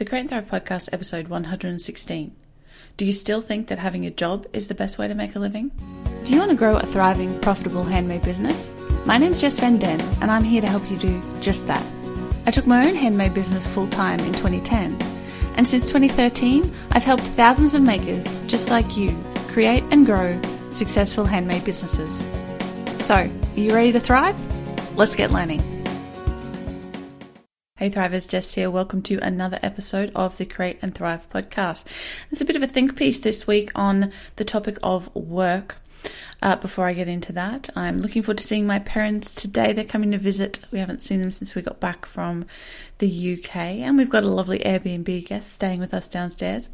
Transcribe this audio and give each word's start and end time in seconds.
The 0.00 0.06
Create 0.06 0.20
and 0.22 0.30
Thrive 0.30 0.46
Podcast, 0.46 0.88
episode 0.94 1.28
116. 1.28 2.34
Do 2.96 3.04
you 3.04 3.12
still 3.12 3.42
think 3.42 3.66
that 3.66 3.76
having 3.76 4.06
a 4.06 4.10
job 4.10 4.46
is 4.54 4.66
the 4.66 4.74
best 4.74 4.96
way 4.96 5.06
to 5.06 5.14
make 5.14 5.36
a 5.36 5.38
living? 5.38 5.70
Do 6.24 6.32
you 6.32 6.38
want 6.38 6.50
to 6.50 6.56
grow 6.56 6.78
a 6.78 6.86
thriving, 6.86 7.38
profitable 7.40 7.84
handmade 7.84 8.22
business? 8.22 8.72
My 9.04 9.18
name's 9.18 9.42
Jess 9.42 9.58
Van 9.58 9.76
Den, 9.76 10.00
and 10.22 10.30
I'm 10.30 10.42
here 10.42 10.62
to 10.62 10.66
help 10.66 10.90
you 10.90 10.96
do 10.96 11.22
just 11.42 11.66
that. 11.66 11.86
I 12.46 12.50
took 12.50 12.66
my 12.66 12.88
own 12.88 12.94
handmade 12.94 13.34
business 13.34 13.66
full 13.66 13.88
time 13.88 14.20
in 14.20 14.32
2010, 14.32 14.96
and 15.58 15.68
since 15.68 15.84
2013, 15.88 16.72
I've 16.92 17.04
helped 17.04 17.24
thousands 17.24 17.74
of 17.74 17.82
makers 17.82 18.24
just 18.46 18.70
like 18.70 18.96
you 18.96 19.14
create 19.48 19.84
and 19.90 20.06
grow 20.06 20.40
successful 20.70 21.26
handmade 21.26 21.66
businesses. 21.66 22.24
So, 23.04 23.16
are 23.16 23.30
you 23.54 23.74
ready 23.74 23.92
to 23.92 24.00
thrive? 24.00 24.34
Let's 24.96 25.14
get 25.14 25.30
learning. 25.30 25.79
Hey 27.80 27.88
Thrivers, 27.88 28.28
Jess 28.28 28.52
here. 28.52 28.70
Welcome 28.70 29.00
to 29.04 29.16
another 29.20 29.58
episode 29.62 30.12
of 30.14 30.36
the 30.36 30.44
Create 30.44 30.78
and 30.82 30.94
Thrive 30.94 31.26
podcast. 31.30 31.84
There's 32.28 32.42
a 32.42 32.44
bit 32.44 32.56
of 32.56 32.62
a 32.62 32.66
think 32.66 32.94
piece 32.94 33.20
this 33.20 33.46
week 33.46 33.72
on 33.74 34.12
the 34.36 34.44
topic 34.44 34.76
of 34.82 35.08
work. 35.16 35.78
Uh, 36.42 36.56
before 36.56 36.84
I 36.84 36.92
get 36.92 37.08
into 37.08 37.32
that, 37.32 37.70
I'm 37.74 37.96
looking 37.96 38.22
forward 38.22 38.36
to 38.36 38.44
seeing 38.46 38.66
my 38.66 38.80
parents 38.80 39.34
today. 39.34 39.72
They're 39.72 39.86
coming 39.86 40.10
to 40.10 40.18
visit. 40.18 40.60
We 40.70 40.78
haven't 40.78 41.02
seen 41.02 41.22
them 41.22 41.30
since 41.30 41.54
we 41.54 41.62
got 41.62 41.80
back 41.80 42.04
from 42.04 42.44
the 42.98 43.38
UK, 43.38 43.56
and 43.56 43.96
we've 43.96 44.10
got 44.10 44.24
a 44.24 44.28
lovely 44.28 44.58
Airbnb 44.58 45.24
guest 45.26 45.54
staying 45.54 45.80
with 45.80 45.94
us 45.94 46.06
downstairs. 46.06 46.68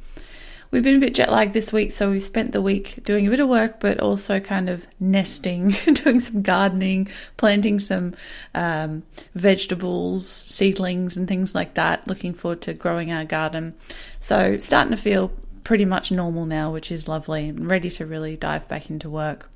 We've 0.70 0.82
been 0.82 0.96
a 0.96 1.00
bit 1.00 1.14
jet 1.14 1.30
lagged 1.30 1.54
this 1.54 1.72
week, 1.72 1.92
so 1.92 2.10
we've 2.10 2.22
spent 2.22 2.52
the 2.52 2.60
week 2.60 3.04
doing 3.04 3.26
a 3.26 3.30
bit 3.30 3.40
of 3.40 3.48
work, 3.48 3.80
but 3.80 4.00
also 4.00 4.40
kind 4.40 4.68
of 4.68 4.86
nesting, 4.98 5.70
doing 5.92 6.20
some 6.20 6.42
gardening, 6.42 7.08
planting 7.36 7.78
some 7.78 8.14
um, 8.54 9.02
vegetables, 9.34 10.28
seedlings, 10.28 11.16
and 11.16 11.28
things 11.28 11.54
like 11.54 11.74
that. 11.74 12.06
Looking 12.08 12.34
forward 12.34 12.62
to 12.62 12.74
growing 12.74 13.12
our 13.12 13.24
garden. 13.24 13.74
So, 14.20 14.58
starting 14.58 14.90
to 14.90 14.96
feel 14.96 15.32
pretty 15.62 15.84
much 15.84 16.10
normal 16.10 16.46
now, 16.46 16.72
which 16.72 16.90
is 16.90 17.08
lovely, 17.08 17.48
and 17.48 17.70
ready 17.70 17.90
to 17.90 18.06
really 18.06 18.36
dive 18.36 18.68
back 18.68 18.90
into 18.90 19.08
work. 19.08 19.50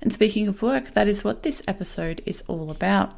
And 0.00 0.12
speaking 0.12 0.48
of 0.48 0.62
work, 0.62 0.94
that 0.94 1.08
is 1.08 1.24
what 1.24 1.42
this 1.42 1.62
episode 1.66 2.22
is 2.24 2.42
all 2.46 2.70
about. 2.70 3.14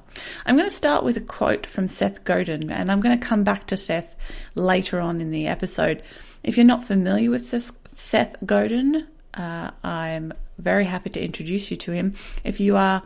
I'm 0.47 0.57
going 0.57 0.69
to 0.69 0.75
start 0.75 1.05
with 1.05 1.17
a 1.17 1.21
quote 1.21 1.67
from 1.67 1.87
Seth 1.87 2.25
Godin, 2.25 2.71
and 2.71 2.91
I'm 2.91 3.01
going 3.01 3.19
to 3.19 3.27
come 3.27 3.45
back 3.45 3.67
to 3.69 3.77
Seth 3.77 4.17
later 4.55 5.01
on 5.01 5.21
in 5.21 5.31
the 5.31 5.47
episode. 5.47 6.03
If 6.43 6.57
you're 6.57 6.67
not 6.67 6.85
familiar 6.85 7.31
with 7.31 7.47
Seth 7.95 8.37
Godin, 8.45 9.07
uh, 9.35 9.71
I'm 9.85 10.33
very 10.59 10.85
happy 10.85 11.11
to 11.11 11.23
introduce 11.23 11.71
you 11.71 11.77
to 11.79 11.93
him. 11.93 12.15
If 12.45 12.61
you 12.61 12.77
are, 12.77 13.03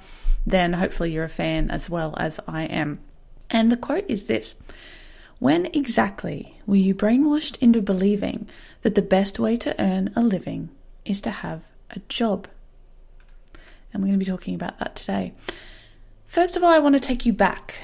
then 0.46 0.74
hopefully 0.74 1.12
you're 1.12 1.24
a 1.24 1.28
fan 1.28 1.70
as 1.70 1.90
well 1.90 2.14
as 2.16 2.38
I 2.46 2.64
am. 2.64 3.00
And 3.50 3.72
the 3.72 3.76
quote 3.76 4.04
is 4.08 4.26
this 4.26 4.56
When 5.38 5.66
exactly 5.66 6.60
were 6.66 6.76
you 6.76 6.94
brainwashed 6.94 7.56
into 7.60 7.82
believing 7.82 8.48
that 8.82 8.94
the 8.94 9.02
best 9.02 9.38
way 9.38 9.56
to 9.58 9.80
earn 9.82 10.12
a 10.14 10.20
living 10.20 10.70
is 11.04 11.20
to 11.22 11.30
have 11.30 11.62
a 11.90 12.00
job? 12.08 12.48
And 13.92 14.02
we're 14.02 14.08
going 14.08 14.18
to 14.18 14.24
be 14.24 14.30
talking 14.30 14.54
about 14.54 14.78
that 14.78 14.96
today. 14.96 15.32
First 16.26 16.56
of 16.56 16.64
all, 16.64 16.70
I 16.70 16.80
want 16.80 16.94
to 16.94 17.00
take 17.00 17.26
you 17.26 17.32
back, 17.32 17.74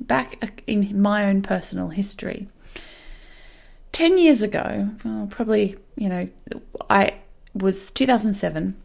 back 0.00 0.62
in 0.66 1.00
my 1.00 1.26
own 1.26 1.42
personal 1.42 1.88
history. 1.88 2.48
10 3.92 4.18
years 4.18 4.42
ago, 4.42 4.90
well, 5.04 5.28
probably, 5.30 5.76
you 5.96 6.08
know, 6.08 6.28
I 6.88 7.14
was 7.54 7.90
2007. 7.90 8.76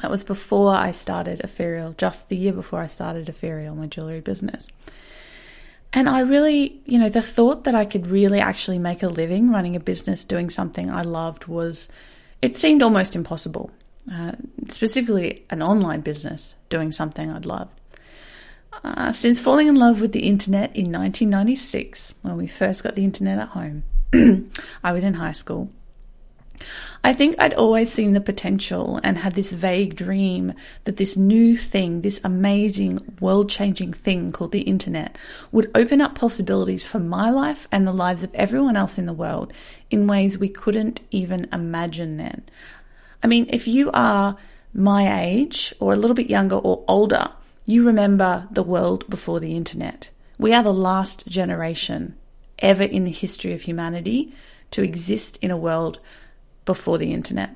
That 0.00 0.10
was 0.10 0.24
before 0.24 0.74
I 0.74 0.92
started 0.92 1.40
Ethereal, 1.40 1.94
just 1.98 2.28
the 2.28 2.36
year 2.36 2.52
before 2.52 2.80
I 2.80 2.86
started 2.86 3.28
Ethereal, 3.28 3.74
my 3.74 3.86
jewelry 3.86 4.20
business. 4.20 4.68
And 5.92 6.08
I 6.08 6.20
really, 6.20 6.80
you 6.86 6.98
know, 6.98 7.08
the 7.08 7.22
thought 7.22 7.64
that 7.64 7.74
I 7.74 7.84
could 7.84 8.06
really 8.06 8.40
actually 8.40 8.78
make 8.78 9.02
a 9.02 9.08
living 9.08 9.50
running 9.50 9.74
a 9.76 9.80
business 9.80 10.24
doing 10.24 10.50
something 10.50 10.90
I 10.90 11.02
loved 11.02 11.46
was, 11.46 11.88
it 12.42 12.56
seemed 12.56 12.82
almost 12.82 13.16
impossible. 13.16 13.70
Uh, 14.10 14.32
specifically, 14.68 15.44
an 15.50 15.62
online 15.62 16.00
business 16.00 16.54
doing 16.68 16.92
something 16.92 17.30
I'd 17.30 17.46
loved. 17.46 17.78
Uh, 18.84 19.12
since 19.12 19.40
falling 19.40 19.66
in 19.66 19.74
love 19.74 20.00
with 20.00 20.12
the 20.12 20.26
internet 20.26 20.76
in 20.76 20.92
1996, 20.92 22.14
when 22.22 22.36
we 22.36 22.46
first 22.46 22.82
got 22.82 22.94
the 22.94 23.04
internet 23.04 23.38
at 23.38 23.48
home, 23.48 23.82
I 24.82 24.92
was 24.92 25.04
in 25.04 25.14
high 25.14 25.32
school. 25.32 25.70
I 27.04 27.14
think 27.14 27.36
I'd 27.38 27.54
always 27.54 27.92
seen 27.92 28.12
the 28.12 28.20
potential 28.20 29.00
and 29.04 29.18
had 29.18 29.34
this 29.34 29.52
vague 29.52 29.94
dream 29.94 30.54
that 30.84 30.96
this 30.96 31.16
new 31.16 31.56
thing, 31.56 32.00
this 32.00 32.20
amazing, 32.24 33.16
world 33.20 33.48
changing 33.48 33.92
thing 33.92 34.30
called 34.30 34.52
the 34.52 34.62
internet, 34.62 35.16
would 35.52 35.70
open 35.74 36.00
up 36.00 36.14
possibilities 36.14 36.86
for 36.86 36.98
my 36.98 37.30
life 37.30 37.68
and 37.70 37.86
the 37.86 37.92
lives 37.92 38.22
of 38.22 38.34
everyone 38.34 38.76
else 38.76 38.98
in 38.98 39.06
the 39.06 39.12
world 39.12 39.52
in 39.90 40.06
ways 40.06 40.36
we 40.36 40.48
couldn't 40.48 41.00
even 41.10 41.48
imagine 41.52 42.16
then. 42.16 42.42
I 43.22 43.26
mean, 43.26 43.46
if 43.50 43.68
you 43.68 43.90
are 43.92 44.36
my 44.74 45.22
age 45.22 45.74
or 45.78 45.92
a 45.92 45.96
little 45.96 46.14
bit 46.16 46.30
younger 46.30 46.56
or 46.56 46.84
older, 46.88 47.30
you 47.66 47.86
remember 47.86 48.48
the 48.50 48.62
world 48.62 49.08
before 49.08 49.38
the 49.38 49.54
internet. 49.54 50.10
We 50.38 50.52
are 50.52 50.62
the 50.62 50.74
last 50.74 51.26
generation 51.26 52.16
ever 52.58 52.82
in 52.82 53.04
the 53.04 53.10
history 53.10 53.52
of 53.52 53.62
humanity 53.62 54.34
to 54.70 54.82
exist 54.82 55.38
in 55.40 55.50
a 55.50 55.56
world 55.56 55.98
before 56.64 56.98
the 56.98 57.12
internet. 57.12 57.50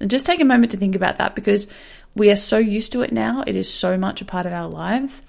And 0.00 0.10
just 0.10 0.26
take 0.26 0.40
a 0.40 0.44
moment 0.44 0.72
to 0.72 0.76
think 0.76 0.94
about 0.94 1.18
that 1.18 1.34
because 1.34 1.66
we 2.14 2.30
are 2.30 2.36
so 2.36 2.58
used 2.58 2.92
to 2.92 3.02
it 3.02 3.12
now. 3.12 3.42
It 3.46 3.56
is 3.56 3.72
so 3.72 3.96
much 3.96 4.20
a 4.20 4.26
part 4.26 4.46
of 4.46 4.52
our 4.52 4.68
lives, 4.68 5.22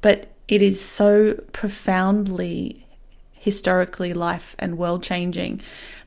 but 0.00 0.32
it 0.46 0.62
is 0.62 0.80
so 0.80 1.34
profoundly 1.52 2.86
historically 3.32 4.14
life 4.14 4.56
and 4.58 4.78
world 4.78 5.02
changing 5.02 5.60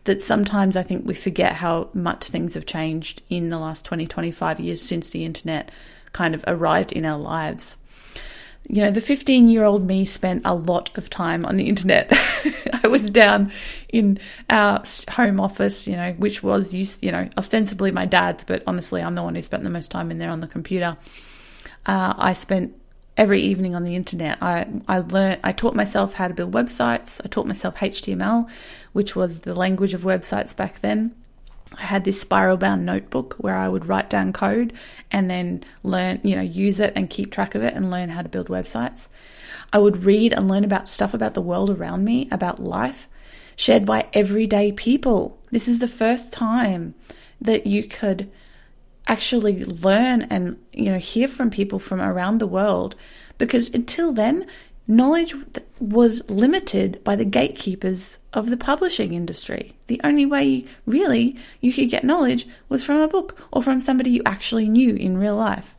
that 0.04 0.22
sometimes 0.22 0.76
I 0.76 0.84
think 0.84 1.08
we 1.08 1.14
forget 1.14 1.54
how 1.54 1.90
much 1.94 2.26
things 2.26 2.56
have 2.56 2.66
changed 2.66 3.22
in 3.30 3.50
the 3.50 3.60
last 3.60 3.86
20, 3.86 4.08
25 4.08 4.60
years 4.60 4.82
since 4.82 5.10
the 5.10 5.24
internet 5.26 5.72
kind 6.12 6.36
of 6.36 6.44
arrived 6.48 6.92
in 6.92 7.06
our 7.06 7.20
lives 7.20 7.78
you 8.68 8.82
know, 8.82 8.92
the 8.92 9.02
15 9.02 9.48
year 9.50 9.64
old 9.64 9.86
me 9.86 10.06
spent 10.06 10.44
a 10.46 10.54
lot 10.54 10.96
of 10.98 11.10
time 11.10 11.46
on 11.46 11.58
the 11.58 11.68
internet. 11.68 12.08
I 12.84 12.88
was 12.88 13.10
down 13.10 13.52
in 13.90 14.20
our 14.50 14.84
home 15.10 15.40
office, 15.40 15.88
you 15.88 15.96
know, 15.96 16.14
which 16.14 16.44
was, 16.44 16.74
you 16.74 17.12
know, 17.12 17.28
ostensibly 17.38 17.92
my 17.92 18.06
dad's, 18.06 18.44
but 18.44 18.64
honestly, 18.68 19.02
I'm 19.02 19.16
the 19.16 19.24
one 19.24 19.36
who 19.36 19.42
spent 19.42 19.64
the 19.64 19.70
most 19.70 19.92
time 19.92 20.12
in 20.12 20.20
there 20.20 20.30
on 20.30 20.40
the 20.40 20.48
computer. 20.48 20.98
Uh, 21.86 22.14
I 22.18 22.34
spent 22.34 22.76
every 23.18 23.42
evening 23.42 23.76
on 23.76 23.84
the 23.84 23.96
internet. 23.96 24.38
I, 24.42 24.68
I 24.88 25.00
learned, 25.00 25.42
I 25.44 25.52
taught 25.52 25.76
myself 25.76 26.14
how 26.14 26.28
to 26.28 26.34
build 26.34 26.54
websites. 26.54 27.20
I 27.24 27.28
taught 27.28 27.48
myself 27.48 27.76
HTML, 27.76 28.50
which 28.94 29.16
was 29.16 29.40
the 29.40 29.54
language 29.54 29.94
of 29.94 30.02
websites 30.02 30.56
back 30.56 30.82
then. 30.82 31.16
I 31.78 31.84
had 31.84 32.04
this 32.04 32.20
spiral 32.20 32.58
bound 32.58 32.86
notebook 32.86 33.36
where 33.38 33.56
I 33.56 33.70
would 33.70 33.88
write 33.88 34.10
down 34.10 34.34
code 34.34 34.74
and 35.12 35.30
then 35.30 35.64
learn, 35.84 36.20
you 36.24 36.36
know, 36.36 36.42
use 36.42 36.80
it 36.80 36.94
and 36.96 37.10
keep 37.10 37.32
track 37.32 37.56
of 37.56 37.64
it 37.64 37.74
and 37.74 37.90
learn 37.90 38.10
how 38.10 38.22
to 38.22 38.30
build 38.30 38.48
websites. 38.48 39.08
I 39.72 39.80
would 39.80 40.04
read 40.04 40.34
and 40.34 40.48
learn 40.48 40.64
about 40.64 40.90
stuff 40.90 41.14
about 41.14 41.34
the 41.34 41.42
world 41.42 41.70
around 41.70 42.04
me, 42.04 42.28
about 42.30 42.62
life, 42.62 43.08
shared 43.56 43.86
by 43.86 44.08
everyday 44.14 44.72
people. 44.72 45.40
This 45.52 45.68
is 45.68 45.80
the 45.80 45.88
first 45.88 46.34
time 46.34 46.94
that 47.40 47.66
you 47.66 47.84
could 47.84 48.30
actually 49.08 49.64
learn 49.66 50.24
and, 50.24 50.58
you 50.74 50.92
know, 50.92 50.98
hear 50.98 51.28
from 51.28 51.50
people 51.50 51.80
from 51.80 52.02
around 52.02 52.40
the 52.40 52.48
world 52.48 52.96
because 53.38 53.74
until 53.74 54.14
then, 54.14 54.46
knowledge 54.88 55.36
was 55.80 56.28
limited 56.30 57.04
by 57.04 57.16
the 57.16 57.26
gatekeepers 57.26 58.20
of 58.34 58.50
the 58.50 58.58
publishing 58.58 59.14
industry. 59.14 59.74
The 59.88 60.02
only 60.04 60.26
way, 60.26 60.66
really, 60.86 61.38
you 61.60 61.74
could 61.74 61.90
get 61.90 62.04
knowledge 62.04 62.48
was 62.70 62.84
from 62.84 63.00
a 63.02 63.08
book 63.08 63.38
or 63.52 63.64
from 63.64 63.82
somebody 63.82 64.12
you 64.12 64.22
actually 64.26 64.70
knew 64.70 64.96
in 64.96 65.18
real 65.18 65.36
life. 65.36 65.76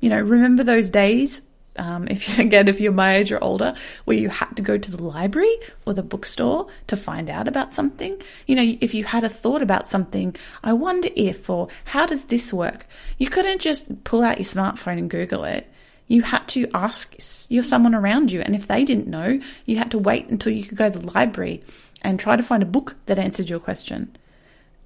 You 0.00 0.08
know, 0.08 0.20
remember 0.20 0.64
those 0.64 0.90
days, 0.90 1.42
um, 1.76 2.08
if 2.08 2.28
you, 2.28 2.44
again, 2.46 2.68
if 2.68 2.80
you're 2.80 2.92
my 2.92 3.16
age 3.16 3.32
or 3.32 3.42
older, 3.42 3.74
where 4.04 4.16
you 4.16 4.28
had 4.28 4.56
to 4.56 4.62
go 4.62 4.76
to 4.76 4.90
the 4.90 5.02
library 5.02 5.54
or 5.86 5.94
the 5.94 6.02
bookstore 6.02 6.68
to 6.88 6.96
find 6.96 7.30
out 7.30 7.48
about 7.48 7.72
something? 7.72 8.20
You 8.46 8.56
know, 8.56 8.76
if 8.80 8.94
you 8.94 9.04
had 9.04 9.24
a 9.24 9.28
thought 9.28 9.62
about 9.62 9.86
something, 9.86 10.34
I 10.62 10.72
wonder 10.72 11.08
if, 11.16 11.48
or 11.48 11.68
how 11.84 12.06
does 12.06 12.24
this 12.26 12.52
work? 12.52 12.86
You 13.18 13.28
couldn't 13.28 13.60
just 13.60 14.04
pull 14.04 14.22
out 14.22 14.38
your 14.38 14.46
smartphone 14.46 14.98
and 14.98 15.10
Google 15.10 15.44
it 15.44 15.70
you 16.10 16.22
had 16.22 16.48
to 16.48 16.68
ask 16.74 17.14
your 17.48 17.62
someone 17.62 17.94
around 17.94 18.32
you. 18.32 18.40
And 18.40 18.56
if 18.56 18.66
they 18.66 18.84
didn't 18.84 19.06
know, 19.06 19.38
you 19.64 19.78
had 19.78 19.92
to 19.92 19.98
wait 19.98 20.26
until 20.26 20.52
you 20.52 20.64
could 20.64 20.76
go 20.76 20.90
to 20.90 20.98
the 20.98 21.06
library 21.06 21.62
and 22.02 22.18
try 22.18 22.36
to 22.36 22.42
find 22.42 22.64
a 22.64 22.66
book 22.66 22.96
that 23.06 23.16
answered 23.16 23.48
your 23.48 23.60
question. 23.60 24.16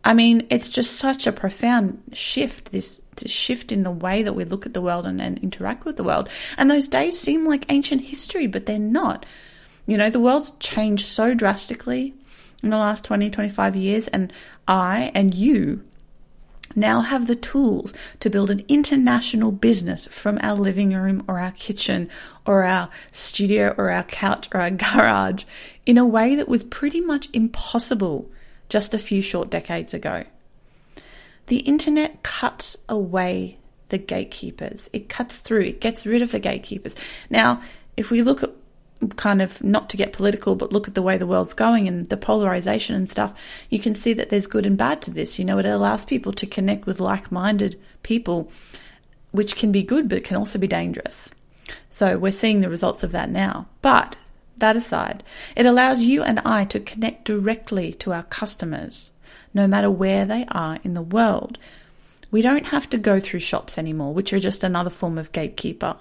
I 0.05 0.13
mean, 0.13 0.47
it's 0.51 0.69
just 0.69 0.97
such 0.97 1.27
a 1.27 1.33
profound 1.33 2.03
shift, 2.13 2.73
this, 2.73 3.01
shift 3.25 3.73
in 3.73 3.85
the 3.85 3.91
way 3.91 4.23
that 4.23 4.35
we 4.35 4.45
look 4.45 4.67
at 4.67 4.75
the 4.75 4.83
world 4.83 5.07
and, 5.07 5.19
and 5.19 5.39
interact 5.39 5.87
with 5.87 5.97
the 5.97 6.05
world. 6.05 6.29
And 6.59 6.71
those 6.71 6.89
days 6.89 7.19
seem 7.19 7.47
like 7.47 7.65
ancient 7.73 8.03
history, 8.03 8.47
but 8.47 8.67
they're 8.67 8.79
not. 8.79 9.25
You 9.87 9.97
know, 9.97 10.11
the 10.11 10.21
world's 10.21 10.51
changed 10.61 11.07
so 11.07 11.33
drastically 11.33 12.13
in 12.63 12.69
the 12.69 12.77
last 12.77 13.03
20, 13.03 13.31
25 13.31 13.77
years, 13.77 14.09
and 14.09 14.31
I 14.69 15.11
and 15.15 15.33
you 15.33 15.85
now 16.75 17.01
have 17.01 17.27
the 17.27 17.37
tools 17.37 17.93
to 18.21 18.31
build 18.31 18.51
an 18.51 18.65
international 18.69 19.53
business 19.53 20.07
from 20.09 20.39
our 20.43 20.55
living 20.55 20.93
room 20.93 21.25
or 21.29 21.39
our 21.41 21.53
kitchen 21.53 22.09
or 22.47 22.65
our 22.65 22.89
studio 23.13 23.75
or 23.77 23.91
our 23.91 24.03
couch 24.05 24.49
or 24.53 24.61
our 24.61 24.71
garage 24.71 25.45
in 25.87 25.99
a 25.99 26.07
way 26.07 26.35
that 26.35 26.49
was 26.49 26.65
pretty 26.65 27.01
much 27.01 27.29
impossible 27.33 28.31
just 28.69 28.95
a 28.95 28.99
few 28.99 29.23
short 29.23 29.51
decades 29.51 29.95
ago. 29.95 30.25
The 31.47 31.59
internet 31.59 32.23
cuts 32.23 32.77
away 32.89 33.59
the 33.91 33.99
gatekeepers. 33.99 34.89
It 34.93 35.09
cuts 35.09 35.39
through, 35.39 35.63
it 35.63 35.81
gets 35.81 36.07
rid 36.07 36.23
of 36.23 36.33
the 36.33 36.39
gatekeepers. 36.39 36.95
Now, 37.29 37.61
if 37.97 38.11
we 38.11 38.23
look 38.23 38.43
at 38.43 38.51
kind 39.09 39.43
of 39.43 39.63
not 39.63 39.91
to 39.91 39.97
get 39.97 40.13
political, 40.13 40.57
but 40.57 40.73
look 40.73 40.89
at 40.89 40.95
the 40.95 41.03
way 41.03 41.17
the 41.17 41.27
world's 41.27 41.55
going 41.55 41.89
and 41.89 42.09
the 42.09 42.17
polarization 42.17 42.95
and 42.95 43.11
stuff, 43.11 43.39
you 43.71 43.79
can 43.79 43.95
see 43.95 44.13
that 44.15 44.31
there's 44.31 44.47
good 44.47 44.67
and 44.67 44.77
bad 44.77 45.03
to 45.03 45.11
this. 45.11 45.39
You 45.39 45.45
know, 45.45 45.59
it 45.59 45.67
allows 45.67 46.05
people 46.05 46.33
to 46.33 46.47
connect 46.47 46.87
with 46.87 47.01
like 47.01 47.33
minded 47.33 47.81
people, 48.03 48.51
which 49.33 49.57
can 49.57 49.73
be 49.73 49.83
good, 49.83 50.09
but 50.09 50.25
can 50.25 50.37
also 50.37 50.59
be 50.59 50.67
dangerous. 50.67 51.35
So 51.91 52.19
we're 52.19 52.33
seeing 52.33 52.61
the 52.61 52.69
results 52.69 53.03
of 53.03 53.13
that 53.13 53.31
now. 53.31 53.67
But 53.83 54.17
that 54.57 54.77
aside, 54.77 55.23
it 55.57 55.67
allows 55.67 56.03
you 56.03 56.23
and 56.23 56.41
I 56.41 56.65
to 56.67 56.81
connect 56.81 57.25
directly 57.25 57.93
to 57.95 58.13
our 58.13 58.23
customers, 58.25 59.11
no 59.53 59.67
matter 59.67 59.91
where 59.91 60.25
they 60.25 60.45
are 60.49 60.79
in 60.85 60.95
the 60.95 61.03
world. 61.03 61.59
We 62.31 62.43
don't 62.43 62.67
have 62.67 62.91
to 62.91 62.99
go 62.99 63.21
through 63.21 63.41
shops 63.41 63.79
anymore, 63.79 64.13
which 64.13 64.33
are 64.33 64.41
just 64.41 64.65
another 64.65 64.91
form 64.91 65.19
of 65.19 65.33
gatekeeper. 65.33 65.97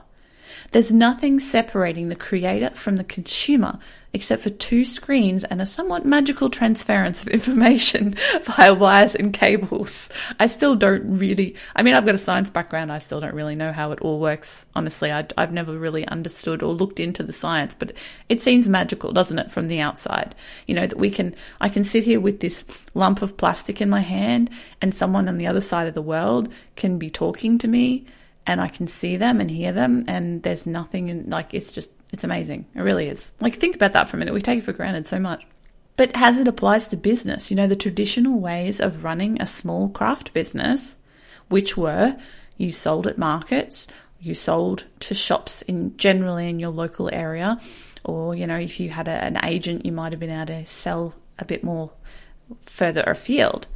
There's 0.74 0.92
nothing 0.92 1.40
separating 1.40 2.10
the 2.10 2.16
creator 2.16 2.72
from 2.72 2.96
the 2.96 3.04
consumer 3.04 3.78
except 4.12 4.42
for 4.42 4.50
two 4.50 4.84
screens 4.84 5.44
and 5.44 5.62
a 5.62 5.68
somewhat 5.68 6.04
magical 6.04 6.50
transference 6.50 7.22
of 7.22 7.28
information 7.30 8.16
via 8.42 8.74
wires 8.74 9.14
and 9.14 9.31
cables. 9.36 10.10
I 10.40 10.48
still 10.48 10.75
don't 10.75 11.20
really, 11.20 11.56
I 11.75 11.84
mean, 11.84 11.94
I've 11.94 12.08
got 12.08 12.16
a 12.16 12.20
science 12.20 12.50
background. 12.50 12.92
I 12.92 12.98
still 12.98 13.20
don't 13.20 13.36
really 13.36 13.54
know 13.54 13.72
how 13.72 13.92
it 13.92 14.02
all 14.02 14.20
works. 14.20 14.66
Honestly, 14.75 15.12
I, 15.12 15.28
have 15.38 15.54
never 15.54 15.78
really 15.78 16.08
understood 16.08 16.64
or 16.64 16.74
looked 16.74 17.00
into 17.00 17.22
the 17.22 17.34
science, 17.34 17.75
but 17.78 17.94
it 18.28 18.42
seems 18.42 18.68
magical, 18.68 19.12
doesn't 19.12 19.38
it, 19.38 19.52
from 19.52 19.68
the 19.68 19.80
outside? 19.80 20.34
You 20.66 20.74
know, 20.74 20.88
that 20.88 20.98
we 20.98 21.12
can, 21.12 21.36
I 21.62 21.70
can 21.70 21.84
sit 21.84 22.04
here 22.04 22.20
with 22.20 22.40
this 22.40 22.66
lump 22.96 23.22
of 23.22 23.38
plastic 23.38 23.80
in 23.80 23.92
my 23.92 24.02
hand 24.02 24.50
and 24.81 24.96
someone 24.96 25.30
on 25.30 25.38
the 25.38 25.46
other 25.46 25.62
side 25.62 25.88
of 25.88 25.94
the 25.94 26.02
world 26.02 26.52
can 26.75 26.98
be 26.98 27.12
talking 27.12 27.60
to 27.60 27.68
me 27.68 28.08
and 28.45 28.60
I 28.60 28.68
can 28.68 28.88
see 28.88 29.16
them 29.16 29.40
and 29.40 29.50
hear 29.50 29.72
them, 29.72 30.06
and 30.07 30.44
there's 30.44 30.68
nothing 30.68 31.10
in 31.10 31.30
like 31.30 31.54
it's 31.54 31.72
just 31.72 31.92
it's 32.12 32.24
amazing. 32.24 32.66
It 32.75 32.81
really 32.81 33.07
is. 33.07 33.31
Like 33.40 33.56
think 33.56 33.75
about 33.75 33.94
that 33.94 34.10
for 34.10 34.18
a 34.18 34.19
minute. 34.19 34.34
We 34.34 34.42
take 34.42 34.60
it 34.60 34.63
for 34.63 34.74
granted 34.74 35.07
so 35.07 35.19
much. 35.19 35.45
But 35.95 36.12
as 36.16 36.40
it 36.40 36.48
applies 36.48 36.88
to 36.88 36.98
business, 36.98 37.51
you 37.51 37.57
know, 37.57 37.68
the 37.68 37.75
traditional 37.75 38.40
ways 38.40 38.80
of 38.80 39.04
running 39.04 39.42
a 39.42 39.48
small 39.48 39.90
craft 39.90 40.34
business, 40.34 40.98
which 41.50 41.78
were 41.78 42.18
you 42.57 42.72
sold 42.72 43.06
at 43.07 43.18
markets, 43.18 43.88
you 44.19 44.34
sold 44.34 44.86
to 45.01 45.13
shops 45.13 45.62
in 45.63 45.96
generally 45.98 46.50
in 46.50 46.60
your 46.60 46.72
local 46.72 47.10
area, 47.13 47.60
or 48.04 48.36
you 48.36 48.48
know, 48.48 48.57
if 48.57 48.80
you 48.80 48.89
had 48.89 49.07
a, 49.07 49.24
an 49.24 49.44
agent, 49.44 49.86
you 49.86 49.92
might 49.92 50.12
have 50.12 50.19
been 50.19 50.30
able 50.30 50.48
to 50.48 50.66
sell 50.66 51.13
a 51.39 51.46
bit 51.46 51.63
more 51.63 51.92
further 52.62 53.04
afield. 53.06 53.68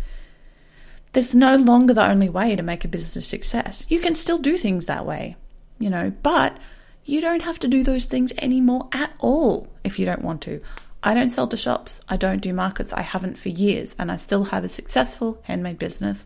There's 1.13 1.33
no 1.33 1.55
longer 1.55 1.93
the 1.93 2.09
only 2.09 2.29
way 2.29 2.55
to 2.55 2.63
make 2.63 2.85
a 2.85 2.87
business 2.87 3.25
success. 3.25 3.85
You 3.87 3.99
can 3.99 4.15
still 4.15 4.37
do 4.37 4.57
things 4.57 4.85
that 4.85 5.05
way, 5.05 5.35
you 5.79 5.89
know, 5.89 6.11
but 6.21 6.57
you 7.05 7.21
don't 7.21 7.41
have 7.41 7.59
to 7.59 7.67
do 7.67 7.83
those 7.83 8.05
things 8.05 8.33
anymore 8.37 8.87
at 8.91 9.13
all 9.19 9.67
if 9.83 9.97
you 9.97 10.05
don't 10.05 10.21
want 10.21 10.41
to. 10.43 10.61
I 11.01 11.13
don't 11.13 11.29
sell 11.29 11.47
to 11.47 11.57
shops. 11.57 12.01
I 12.09 12.17
don't 12.17 12.41
do 12.41 12.53
markets. 12.53 12.91
I 12.91 13.01
haven't 13.01 13.37
for 13.37 13.49
years. 13.49 13.95
And 13.97 14.11
I 14.11 14.17
still 14.17 14.45
have 14.45 14.63
a 14.63 14.69
successful 14.69 15.39
handmade 15.43 15.79
business 15.79 16.25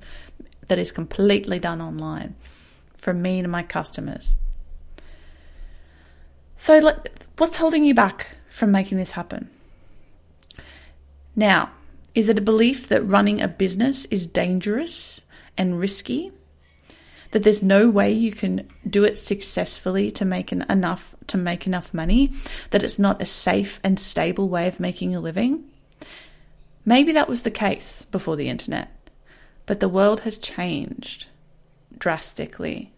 that 0.68 0.80
is 0.80 0.92
completely 0.92 1.60
done 1.60 1.82
online 1.82 2.36
for 2.96 3.14
me 3.14 3.40
and 3.40 3.52
my 3.52 3.64
customers. 3.64 4.36
So, 6.56 6.96
what's 7.38 7.58
holding 7.58 7.84
you 7.84 7.94
back 7.94 8.38
from 8.50 8.72
making 8.72 8.98
this 8.98 9.12
happen? 9.12 9.50
Now, 11.36 11.72
is 12.14 12.30
it 12.30 12.38
a 12.38 12.42
belief 12.42 12.90
that 12.90 13.04
running 13.04 13.42
a 13.42 13.48
business 13.48 14.06
is 14.06 14.28
dangerous 14.28 15.22
and 15.58 15.80
risky? 15.80 16.32
That 17.32 17.44
there's 17.44 17.64
no 17.64 17.90
way 17.90 18.12
you 18.12 18.34
can 18.34 18.68
do 18.90 19.06
it 19.06 19.18
successfully 19.18 20.12
to 20.12 20.26
make 20.26 20.52
an, 20.52 20.66
enough 20.70 21.16
to 21.28 21.38
make 21.38 21.66
enough 21.66 21.94
money? 21.94 22.34
That 22.72 22.84
it's 22.84 23.00
not 23.00 23.22
a 23.22 23.26
safe 23.26 23.80
and 23.84 23.98
stable 23.98 24.50
way 24.50 24.68
of 24.68 24.80
making 24.80 25.16
a 25.16 25.22
living? 25.22 25.64
Maybe 26.84 27.14
that 27.14 27.30
was 27.30 27.44
the 27.44 27.52
case 27.52 28.06
before 28.06 28.36
the 28.36 28.50
internet, 28.50 28.90
but 29.66 29.80
the 29.80 29.90
world 29.90 30.22
has 30.22 30.38
changed 30.38 31.28
drastically 31.98 32.92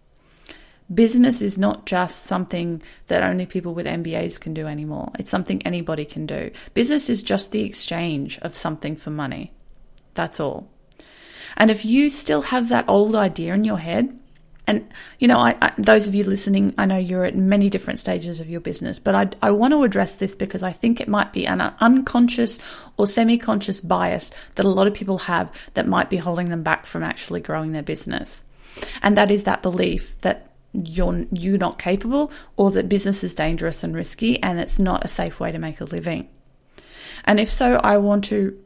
business 0.94 1.42
is 1.42 1.58
not 1.58 1.86
just 1.86 2.24
something 2.24 2.82
that 3.08 3.24
only 3.24 3.46
people 3.46 3.74
with 3.74 3.86
MBAs 3.86 4.40
can 4.40 4.54
do 4.54 4.68
anymore. 4.68 5.12
It's 5.20 5.32
something 5.32 5.62
anybody 5.62 6.06
can 6.06 6.26
do. 6.26 6.52
Business 6.74 7.10
is 7.10 7.24
just 7.24 7.52
the 7.52 7.64
exchange 7.64 8.40
of 8.40 8.56
something 8.56 8.96
for 8.96 9.10
money. 9.10 9.54
That's 10.14 10.40
all. 10.40 10.70
And 11.58 11.70
if 11.70 11.86
you 11.86 12.10
still 12.10 12.42
have 12.42 12.70
that 12.70 12.90
old 12.90 13.16
idea 13.16 13.54
in 13.54 13.64
your 13.64 13.78
head, 13.78 14.18
and 14.66 14.90
you 15.20 15.28
know, 15.28 15.40
I, 15.40 15.58
I, 15.62 15.74
those 15.78 16.08
of 16.08 16.16
you 16.16 16.24
listening, 16.24 16.74
I 16.78 16.86
know 16.86 16.98
you're 16.98 17.26
at 17.26 17.36
many 17.36 17.70
different 17.70 18.00
stages 18.00 18.40
of 18.40 18.50
your 18.50 18.62
business, 18.62 18.98
but 18.98 19.14
I, 19.14 19.30
I 19.42 19.52
want 19.52 19.74
to 19.74 19.84
address 19.84 20.16
this 20.16 20.36
because 20.36 20.64
I 20.64 20.72
think 20.72 21.02
it 21.02 21.08
might 21.08 21.34
be 21.34 21.46
an 21.46 21.62
unconscious 21.62 22.60
or 22.98 23.06
semi-conscious 23.06 23.82
bias 23.82 24.32
that 24.56 24.66
a 24.66 24.70
lot 24.70 24.88
of 24.88 24.94
people 24.94 25.18
have 25.20 25.52
that 25.74 25.88
might 25.88 26.10
be 26.10 26.18
holding 26.18 26.50
them 26.50 26.64
back 26.64 26.86
from 26.86 27.04
actually 27.04 27.42
growing 27.42 27.74
their 27.74 27.84
business. 27.84 28.44
And 29.02 29.18
that 29.18 29.32
is 29.32 29.44
that 29.44 29.62
belief 29.62 30.20
that 30.22 30.53
you're 30.74 31.26
you're 31.32 31.58
not 31.58 31.78
capable 31.78 32.32
or 32.58 32.72
that 32.72 32.90
business 32.90 33.24
is 33.24 33.36
dangerous 33.36 33.84
and 33.84 33.96
risky 33.96 34.42
and 34.42 34.60
it's 34.60 34.80
not 34.80 35.06
a 35.06 35.08
safe 35.08 35.40
way 35.40 35.52
to 35.52 35.60
make 35.60 35.80
a 35.82 35.86
living. 35.86 36.28
And 37.26 37.40
if 37.40 37.50
so, 37.50 37.76
I 37.76 37.98
want 37.98 38.26
to 38.26 38.60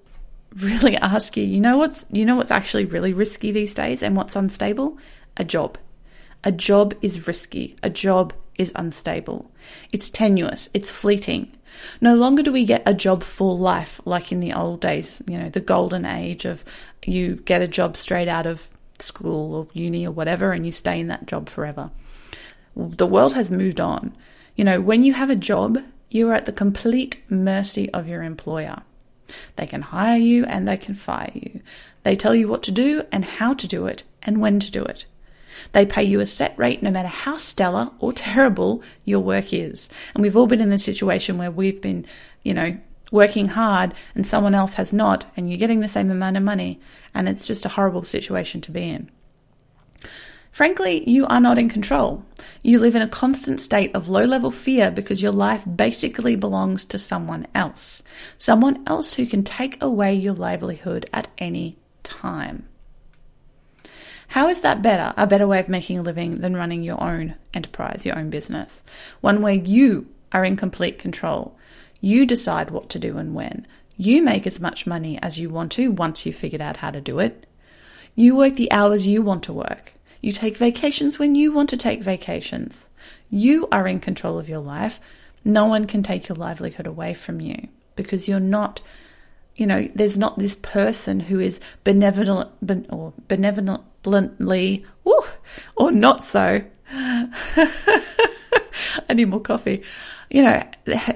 really 0.55 0.97
ask 0.97 1.37
you, 1.37 1.43
you 1.43 1.59
know 1.59 1.77
what's 1.77 2.05
you 2.11 2.25
know 2.25 2.37
what's 2.37 2.51
actually 2.51 2.85
really 2.85 3.13
risky 3.13 3.51
these 3.51 3.75
days 3.75 4.01
and 4.01 4.15
what's 4.15 4.35
unstable? 4.35 4.97
A 5.35 5.43
job. 5.43 5.77
A 6.43 6.51
job 6.51 6.93
is 7.01 7.27
risky. 7.27 7.75
A 7.83 7.89
job 7.89 8.33
is 8.57 8.71
unstable. 8.75 9.51
It's 9.91 10.09
tenuous. 10.09 10.69
It's 10.73 10.91
fleeting. 10.91 11.51
No 12.01 12.15
longer 12.15 12.41
do 12.41 12.51
we 12.51 12.65
get 12.65 12.83
a 12.85 12.93
job 12.93 13.23
for 13.23 13.55
life 13.55 14.01
like 14.05 14.31
in 14.31 14.39
the 14.39 14.53
old 14.53 14.81
days, 14.81 15.21
you 15.27 15.37
know, 15.37 15.49
the 15.49 15.59
golden 15.59 16.05
age 16.05 16.45
of 16.45 16.63
you 17.05 17.35
get 17.35 17.61
a 17.61 17.67
job 17.67 17.97
straight 17.97 18.27
out 18.27 18.45
of 18.45 18.69
school 19.01 19.55
or 19.55 19.67
uni 19.73 20.05
or 20.05 20.11
whatever, 20.11 20.51
and 20.51 20.65
you 20.65 20.71
stay 20.71 20.99
in 20.99 21.07
that 21.07 21.27
job 21.27 21.49
forever. 21.49 21.91
The 22.75 23.07
world 23.07 23.33
has 23.33 23.49
moved 23.49 23.79
on. 23.79 24.15
You 24.55 24.63
know, 24.63 24.81
when 24.81 25.03
you 25.03 25.13
have 25.13 25.29
a 25.29 25.35
job, 25.35 25.77
you 26.09 26.29
are 26.29 26.33
at 26.33 26.45
the 26.45 26.51
complete 26.51 27.21
mercy 27.29 27.89
of 27.91 28.07
your 28.07 28.23
employer. 28.23 28.81
They 29.55 29.67
can 29.67 29.81
hire 29.81 30.17
you 30.17 30.45
and 30.45 30.67
they 30.67 30.77
can 30.77 30.95
fire 30.95 31.31
you. 31.33 31.61
They 32.03 32.15
tell 32.15 32.33
you 32.33 32.47
what 32.47 32.63
to 32.63 32.71
do 32.71 33.03
and 33.11 33.25
how 33.25 33.53
to 33.55 33.67
do 33.67 33.87
it 33.87 34.03
and 34.23 34.39
when 34.39 34.59
to 34.59 34.71
do 34.71 34.83
it. 34.83 35.05
They 35.73 35.85
pay 35.85 36.03
you 36.03 36.19
a 36.19 36.25
set 36.25 36.57
rate 36.57 36.81
no 36.81 36.91
matter 36.91 37.07
how 37.07 37.37
stellar 37.37 37.91
or 37.99 38.13
terrible 38.13 38.81
your 39.05 39.19
work 39.19 39.53
is. 39.53 39.89
And 40.13 40.21
we've 40.21 40.37
all 40.37 40.47
been 40.47 40.61
in 40.61 40.69
the 40.69 40.79
situation 40.79 41.37
where 41.37 41.51
we've 41.51 41.81
been, 41.81 42.05
you 42.43 42.53
know, 42.53 42.77
working 43.11 43.49
hard 43.49 43.93
and 44.15 44.25
someone 44.25 44.55
else 44.55 44.75
has 44.75 44.93
not, 44.93 45.25
and 45.35 45.49
you're 45.49 45.59
getting 45.59 45.79
the 45.79 45.87
same 45.87 46.11
amount 46.11 46.37
of 46.37 46.43
money, 46.43 46.79
and 47.13 47.27
it's 47.27 47.45
just 47.45 47.65
a 47.65 47.69
horrible 47.69 48.03
situation 48.03 48.61
to 48.61 48.71
be 48.71 48.89
in. 48.89 49.09
Frankly, 50.51 51.07
you 51.07 51.27
are 51.27 51.39
not 51.39 51.59
in 51.59 51.69
control. 51.69 52.25
You 52.63 52.79
live 52.79 52.95
in 52.95 53.03
a 53.03 53.07
constant 53.07 53.61
state 53.61 53.95
of 53.95 54.09
low 54.09 54.23
level 54.23 54.49
fear 54.49 54.89
because 54.89 55.21
your 55.21 55.31
life 55.31 55.63
basically 55.75 56.35
belongs 56.35 56.83
to 56.85 56.97
someone 56.97 57.45
else. 57.53 58.01
Someone 58.39 58.83
else 58.87 59.13
who 59.13 59.27
can 59.27 59.43
take 59.43 59.81
away 59.83 60.15
your 60.15 60.33
livelihood 60.33 61.07
at 61.13 61.27
any 61.37 61.77
time. 62.01 62.67
How 64.29 64.49
is 64.49 64.61
that 64.61 64.81
better? 64.81 65.13
A 65.15 65.27
better 65.27 65.47
way 65.47 65.59
of 65.59 65.69
making 65.69 65.99
a 65.99 66.01
living 66.01 66.39
than 66.41 66.57
running 66.57 66.81
your 66.81 67.01
own 67.01 67.35
enterprise, 67.53 68.05
your 68.05 68.17
own 68.17 68.29
business? 68.29 68.83
One 69.21 69.41
where 69.41 69.53
you 69.53 70.07
are 70.31 70.43
in 70.43 70.55
complete 70.55 70.99
control. 70.99 71.56
You 72.01 72.25
decide 72.25 72.69
what 72.69 72.89
to 72.89 72.99
do 72.99 73.17
and 73.17 73.33
when. 73.33 73.65
You 73.97 74.21
make 74.21 74.45
as 74.45 74.59
much 74.59 74.85
money 74.85 75.19
as 75.21 75.39
you 75.39 75.49
want 75.49 75.71
to 75.73 75.91
once 75.91 76.25
you've 76.25 76.35
figured 76.35 76.61
out 76.61 76.77
how 76.77 76.91
to 76.91 77.01
do 77.01 77.19
it. 77.19 77.47
You 78.15 78.35
work 78.35 78.55
the 78.55 78.71
hours 78.71 79.07
you 79.07 79.21
want 79.21 79.43
to 79.43 79.53
work. 79.53 79.93
You 80.21 80.31
take 80.31 80.57
vacations 80.57 81.19
when 81.19 81.35
you 81.35 81.51
want 81.51 81.69
to 81.69 81.77
take 81.77 82.01
vacations. 82.01 82.89
You 83.29 83.67
are 83.71 83.87
in 83.87 83.99
control 83.99 84.39
of 84.39 84.49
your 84.49 84.59
life. 84.59 84.99
No 85.43 85.65
one 85.65 85.85
can 85.85 86.03
take 86.03 86.27
your 86.27 86.35
livelihood 86.35 86.87
away 86.87 87.13
from 87.13 87.41
you 87.41 87.67
because 87.95 88.27
you're 88.27 88.39
not, 88.39 88.81
you 89.55 89.65
know, 89.65 89.89
there's 89.95 90.17
not 90.17 90.37
this 90.37 90.55
person 90.55 91.19
who 91.19 91.39
is 91.39 91.59
benevolent 91.83 92.51
or 92.89 93.13
benevolently, 93.27 94.85
woo, 95.03 95.19
or 95.75 95.91
not 95.91 96.23
so. 96.23 96.61
I 99.09 99.13
need 99.13 99.25
more 99.25 99.41
coffee 99.41 99.83
you 100.29 100.41
know, 100.41 100.61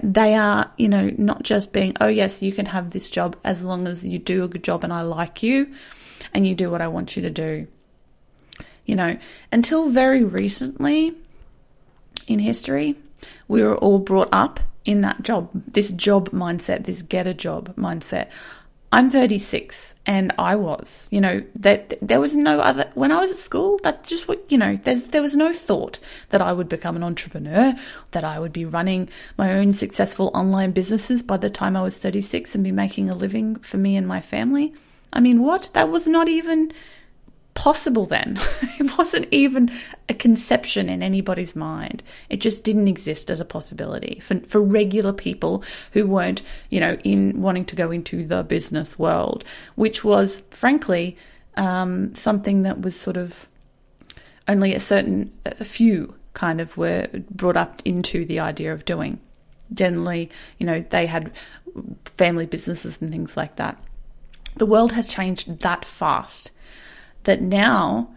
they 0.03 0.35
are, 0.35 0.71
you 0.77 0.87
know, 0.87 1.11
not 1.17 1.43
just 1.43 1.73
being, 1.73 1.95
oh, 1.99 2.07
yes, 2.07 2.41
you 2.41 2.51
can 2.51 2.65
have 2.67 2.91
this 2.91 3.09
job 3.09 3.35
as 3.43 3.61
long 3.61 3.87
as 3.87 4.05
you 4.05 4.19
do 4.19 4.43
a 4.43 4.47
good 4.47 4.63
job 4.63 4.83
and 4.83 4.93
I 4.93 5.01
like 5.01 5.43
you 5.43 5.73
and 6.33 6.47
you 6.47 6.55
do 6.55 6.69
what 6.69 6.81
I 6.81 6.87
want 6.87 7.15
you 7.15 7.23
to 7.23 7.29
do. 7.29 7.67
You 8.85 8.95
know, 8.95 9.17
until 9.51 9.89
very 9.89 10.23
recently 10.23 11.15
in 12.27 12.39
history, 12.39 12.95
we 13.47 13.61
were 13.61 13.77
all 13.77 13.99
brought 13.99 14.29
up 14.31 14.59
in 14.85 15.01
that 15.01 15.21
job, 15.21 15.49
this 15.53 15.91
job 15.91 16.29
mindset, 16.29 16.85
this 16.85 17.01
get 17.01 17.27
a 17.27 17.33
job 17.33 17.75
mindset. 17.75 18.29
I'm 18.93 19.09
36 19.09 19.95
and 20.05 20.33
I 20.37 20.55
was, 20.55 21.07
you 21.11 21.21
know, 21.21 21.43
that 21.55 21.97
there 22.01 22.19
was 22.19 22.35
no 22.35 22.59
other 22.59 22.91
when 22.93 23.11
I 23.11 23.21
was 23.21 23.31
at 23.31 23.37
school, 23.37 23.79
that 23.83 24.03
just 24.03 24.27
what, 24.27 24.43
you 24.49 24.57
know, 24.57 24.75
there 24.75 25.21
was 25.21 25.33
no 25.33 25.53
thought 25.53 25.99
that 26.29 26.41
I 26.41 26.51
would 26.51 26.67
become 26.67 26.97
an 26.97 27.03
entrepreneur, 27.03 27.73
that 28.11 28.25
I 28.25 28.37
would 28.37 28.51
be 28.51 28.65
running 28.65 29.07
my 29.37 29.53
own 29.53 29.71
successful 29.73 30.29
online 30.33 30.71
businesses 30.71 31.23
by 31.23 31.37
the 31.37 31.49
time 31.49 31.77
I 31.77 31.83
was 31.83 31.97
36 31.99 32.53
and 32.53 32.65
be 32.65 32.71
making 32.73 33.09
a 33.09 33.15
living 33.15 33.55
for 33.55 33.77
me 33.77 33.95
and 33.95 34.05
my 34.05 34.19
family. 34.19 34.73
I 35.13 35.21
mean, 35.21 35.41
what? 35.41 35.69
That 35.73 35.89
was 35.89 36.05
not 36.07 36.27
even 36.27 36.73
possible 37.53 38.05
then. 38.05 38.39
it 38.79 38.97
wasn't 38.97 39.27
even 39.31 39.71
a 40.09 40.13
conception 40.13 40.89
in 40.89 41.03
anybody's 41.03 41.55
mind. 41.55 42.03
It 42.29 42.41
just 42.41 42.63
didn't 42.63 42.87
exist 42.87 43.29
as 43.29 43.39
a 43.39 43.45
possibility 43.45 44.19
for, 44.21 44.39
for 44.41 44.61
regular 44.61 45.13
people 45.13 45.63
who 45.93 46.07
weren't, 46.07 46.41
you 46.69 46.79
know, 46.79 46.97
in 47.03 47.41
wanting 47.41 47.65
to 47.65 47.75
go 47.75 47.91
into 47.91 48.25
the 48.25 48.43
business 48.43 48.97
world, 48.97 49.43
which 49.75 50.03
was 50.03 50.41
frankly 50.51 51.17
um, 51.57 52.15
something 52.15 52.63
that 52.63 52.81
was 52.81 52.99
sort 52.99 53.17
of 53.17 53.47
only 54.47 54.73
a 54.73 54.79
certain, 54.79 55.31
a 55.45 55.65
few 55.65 56.15
kind 56.33 56.61
of 56.61 56.77
were 56.77 57.07
brought 57.29 57.57
up 57.57 57.81
into 57.85 58.25
the 58.25 58.39
idea 58.39 58.73
of 58.73 58.85
doing. 58.85 59.19
Generally, 59.73 60.29
you 60.57 60.65
know, 60.65 60.81
they 60.89 61.05
had 61.05 61.31
family 62.05 62.45
businesses 62.45 63.01
and 63.01 63.11
things 63.11 63.37
like 63.37 63.57
that. 63.57 63.81
The 64.57 64.65
world 64.65 64.91
has 64.91 65.07
changed 65.07 65.59
that 65.59 65.85
fast 65.85 66.51
that 67.23 67.41
now, 67.41 68.09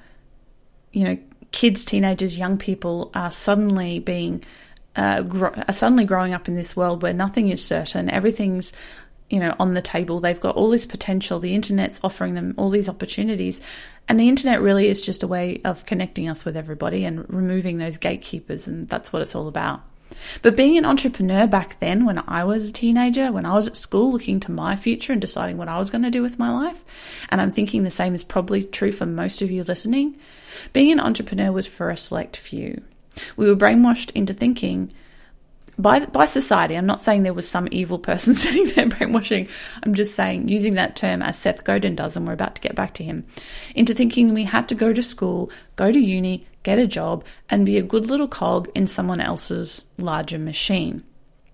you 0.93 1.05
know, 1.05 1.19
kids, 1.53 1.85
teenagers, 1.85 2.39
young 2.39 2.59
people 2.59 3.11
are 3.15 3.31
suddenly 3.31 3.99
being 3.99 4.43
uh, 4.97 5.23
gro- 5.23 5.55
are 5.69 5.75
suddenly 5.75 6.05
growing 6.05 6.33
up 6.33 6.49
in 6.49 6.55
this 6.55 6.77
world 6.77 7.03
where 7.03 7.13
nothing 7.13 7.49
is 7.49 7.65
certain, 7.65 8.09
everything's 8.11 8.73
you 9.31 9.41
know 9.41 9.55
on 9.59 9.75
the 9.75 9.83
table. 9.83 10.21
They've 10.21 10.39
got 10.39 10.57
all 10.57 10.71
this 10.71 10.87
potential. 10.87 11.41
The 11.41 11.55
internet's 11.55 12.01
offering 12.05 12.35
them 12.35 12.55
all 12.57 12.71
these 12.71 12.89
opportunities, 12.89 13.61
and 14.09 14.21
the 14.21 14.29
internet 14.29 14.61
really 14.61 14.89
is 14.89 15.01
just 15.01 15.23
a 15.23 15.29
way 15.29 15.61
of 15.65 15.87
connecting 15.87 16.29
us 16.29 16.45
with 16.45 16.57
everybody 16.57 17.05
and 17.05 17.29
removing 17.33 17.79
those 17.79 17.97
gatekeepers, 17.97 18.67
and 18.67 18.89
that's 18.89 19.13
what 19.13 19.23
it's 19.23 19.35
all 19.35 19.49
about. 19.49 19.83
But 20.43 20.57
being 20.57 20.79
an 20.79 20.85
entrepreneur 20.85 21.47
back 21.47 21.81
then, 21.81 22.05
when 22.05 22.23
I 22.27 22.45
was 22.45 22.69
a 22.69 22.73
teenager, 22.73 23.33
when 23.33 23.47
I 23.47 23.55
was 23.55 23.67
at 23.67 23.77
school 23.77 24.13
looking 24.13 24.41
to 24.41 24.53
my 24.53 24.77
future 24.77 25.13
and 25.13 25.21
deciding 25.21 25.57
what 25.57 25.69
I 25.69 25.79
was 25.79 25.91
going 25.91 26.03
to 26.03 26.11
do 26.11 26.23
with 26.23 26.39
my 26.39 26.51
life, 26.51 26.83
and 27.31 27.41
I'm 27.41 27.53
thinking 27.53 27.83
the 27.83 27.91
same 27.91 28.15
is 28.15 28.25
probably 28.25 28.65
true 28.65 28.93
for 28.93 29.07
most 29.07 29.43
of 29.43 29.51
you 29.51 29.65
listening, 29.65 30.17
being 30.73 30.93
an 30.93 31.01
entrepreneur 31.01 31.53
was 31.53 31.67
for 31.67 31.91
a 31.91 31.97
select 31.97 32.37
few. 32.37 32.83
We 33.37 33.49
were 33.49 33.57
brainwashed 33.57 34.11
into 34.13 34.35
thinking 34.35 34.93
by 35.79 36.07
by 36.07 36.27
society. 36.27 36.77
I'm 36.77 36.87
not 36.87 37.03
saying 37.03 37.23
there 37.23 37.35
was 37.35 37.49
some 37.49 37.69
evil 37.71 37.99
person 37.99 38.35
sitting 38.35 38.67
there 38.75 38.87
brainwashing. 38.87 39.49
I'm 39.83 39.95
just 39.95 40.15
saying 40.15 40.49
using 40.49 40.75
that 40.75 40.97
term 40.97 41.23
as 41.23 41.39
Seth 41.39 41.65
Godin 41.65 41.97
does, 41.97 42.17
and 42.17 42.27
we're 42.27 42.33
about 42.33 42.55
to 42.57 42.63
get 42.63 42.75
back 42.75 42.95
to 42.95 43.05
him, 43.05 43.27
into 43.75 43.95
thinking 43.95 44.33
we 44.33 44.45
had 44.45 44.69
to 44.69 44.75
go 44.75 44.93
to 44.93 45.03
school, 45.03 45.51
go 45.77 45.91
to 45.91 45.99
uni, 45.99 46.47
get 46.65 46.81
a 46.81 46.87
job, 46.87 47.25
and 47.49 47.65
be 47.65 47.79
a 47.79 47.83
good 47.83 48.07
little 48.07 48.27
cog 48.27 48.69
in 48.75 48.89
someone 48.89 49.21
else's 49.21 49.85
larger 49.97 50.39
machine. 50.39 51.05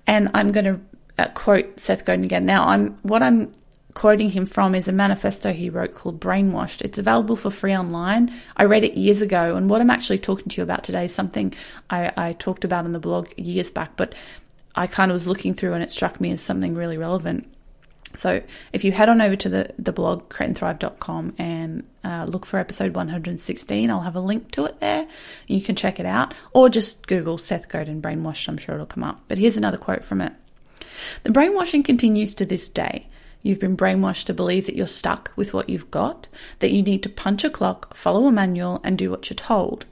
And 0.07 0.31
I'm 0.33 0.51
going 0.51 0.65
to 0.65 0.81
uh, 1.19 1.29
quote 1.35 1.79
Seth 1.79 2.07
Godin 2.07 2.25
again. 2.25 2.47
Now, 2.47 2.67
I'm 2.67 2.95
what 3.03 3.23
I'm 3.23 3.53
quoting 3.95 4.31
him 4.31 4.47
from 4.47 4.75
is 4.75 4.89
a 4.89 4.93
manifesto 4.93 5.53
he 5.53 5.69
wrote 5.69 5.95
called 5.95 6.21
Brainwashed. 6.21 6.81
It's 6.83 6.99
available 6.99 7.37
for 7.37 7.51
free 7.51 7.77
online. 7.77 8.33
I 8.57 8.65
read 8.65 8.85
it 8.85 8.95
years 8.95 9.21
ago, 9.21 9.57
and 9.57 9.69
what 9.69 9.81
I'm 9.81 9.91
actually 9.91 10.19
talking 10.19 10.49
to 10.49 10.57
you 10.57 10.63
about 10.63 10.85
today 10.85 11.05
is 11.05 11.15
something 11.15 11.53
I, 11.91 12.13
I 12.17 12.33
talked 12.35 12.65
about 12.65 12.85
on 12.85 12.93
the 12.93 13.01
blog 13.01 13.29
years 13.37 13.71
back, 13.71 13.97
but 13.97 14.15
I 14.75 14.87
kind 14.87 15.11
of 15.11 15.15
was 15.15 15.27
looking 15.27 15.55
through 15.55 15.75
and 15.75 15.83
it 15.83 15.93
struck 15.93 16.21
me 16.21 16.31
as 16.31 16.41
something 16.41 16.75
really 16.75 16.97
relevant. 16.97 17.53
So 18.15 18.43
if 18.73 18.85
you 18.85 18.93
head 18.93 19.09
on 19.09 19.21
over 19.21 19.37
to 19.37 19.49
the, 19.49 19.75
the 19.79 19.93
blog, 19.93 20.29
createandthrive.com, 20.29 21.35
and 21.39 21.85
uh, 22.03 22.27
look 22.29 22.45
for 22.45 22.59
episode 22.59 22.95
116, 22.95 23.91
I'll 23.91 24.01
have 24.01 24.17
a 24.17 24.21
link 24.21 24.51
to 24.53 24.65
it 24.65 24.81
there. 24.81 25.07
You 25.47 25.61
can 25.61 25.77
check 25.77 26.01
it 26.01 26.07
out, 26.07 26.35
or 26.53 26.69
just 26.69 27.07
Google 27.07 27.39
Seth 27.39 27.69
Godin 27.69 28.03
brainwashed, 28.03 28.49
I'm 28.49 28.59
sure 28.59 28.75
it'll 28.75 28.87
come 28.87 29.05
up. 29.05 29.23
But 29.29 29.39
here's 29.39 29.57
another 29.57 29.79
quote 29.79 30.05
from 30.05 30.21
it. 30.21 30.33
The 31.23 31.33
brainwashing 31.33 31.83
continues 31.83 32.35
to 32.35 32.45
this 32.45 32.69
day. 32.69 33.07
You've 33.43 33.61
been 33.61 33.77
brainwashed 33.77 34.25
to 34.25 34.35
believe 34.35 34.67
that 34.67 34.77
you're 34.77 34.87
stuck 34.87 35.33
with 35.37 35.55
what 35.55 35.71
you've 35.71 35.91
got, 35.91 36.29
that 36.59 36.73
you 36.73 36.83
need 36.83 37.03
to 37.05 37.09
punch 37.09 37.45
a 37.45 37.51
clock, 37.51 37.95
follow 37.95 38.27
a 38.27 38.33
manual, 38.33 38.81
and 38.85 38.99
do 38.99 39.11
what 39.11 39.31
you're 39.31 39.35
told. 39.37 39.87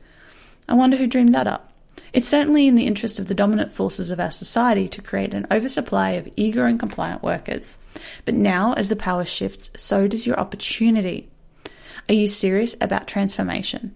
I 0.69 0.75
wonder 0.75 0.97
who 0.97 1.07
dreamed 1.07 1.35
that 1.35 1.47
up. 1.47 1.73
It's 2.13 2.29
certainly 2.29 2.67
in 2.67 2.75
the 2.75 2.87
interest 2.87 3.19
of 3.19 3.29
the 3.29 3.35
dominant 3.35 3.73
forces 3.73 4.11
of 4.11 4.21
our 4.21 4.31
society 4.31 4.89
to 4.89 5.03
create 5.03 5.35
an 5.35 5.47
oversupply 5.51 6.11
of 6.13 6.29
eager 6.37 6.67
and 6.67 6.79
compliant 6.79 7.23
workers. 7.23 7.79
But 8.25 8.35
now, 8.35 8.73
as 8.75 8.89
the 8.89 8.97
power 8.97 9.25
shifts, 9.25 9.71
so 9.77 10.09
does 10.09 10.27
your 10.27 10.39
opportunity. 10.39 11.29
Are 12.09 12.15
you 12.15 12.29
serious 12.29 12.75
about 12.81 13.07
transformation? 13.07 13.95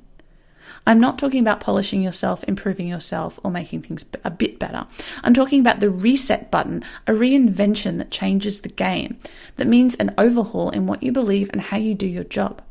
I'm 0.86 0.98
not 0.98 1.16
talking 1.16 1.40
about 1.40 1.60
polishing 1.60 2.02
yourself, 2.02 2.42
improving 2.44 2.88
yourself, 2.88 3.38
or 3.44 3.52
making 3.52 3.82
things 3.82 4.04
a 4.24 4.30
bit 4.30 4.58
better. 4.58 4.86
I'm 5.22 5.32
talking 5.32 5.60
about 5.60 5.78
the 5.78 5.90
reset 5.90 6.50
button, 6.50 6.82
a 7.06 7.12
reinvention 7.12 7.98
that 7.98 8.10
changes 8.10 8.60
the 8.60 8.68
game, 8.68 9.18
that 9.56 9.68
means 9.68 9.94
an 9.94 10.12
overhaul 10.18 10.70
in 10.70 10.86
what 10.86 11.02
you 11.02 11.12
believe 11.12 11.50
and 11.52 11.60
how 11.60 11.76
you 11.76 11.94
do 11.94 12.06
your 12.06 12.24
job. 12.24 12.62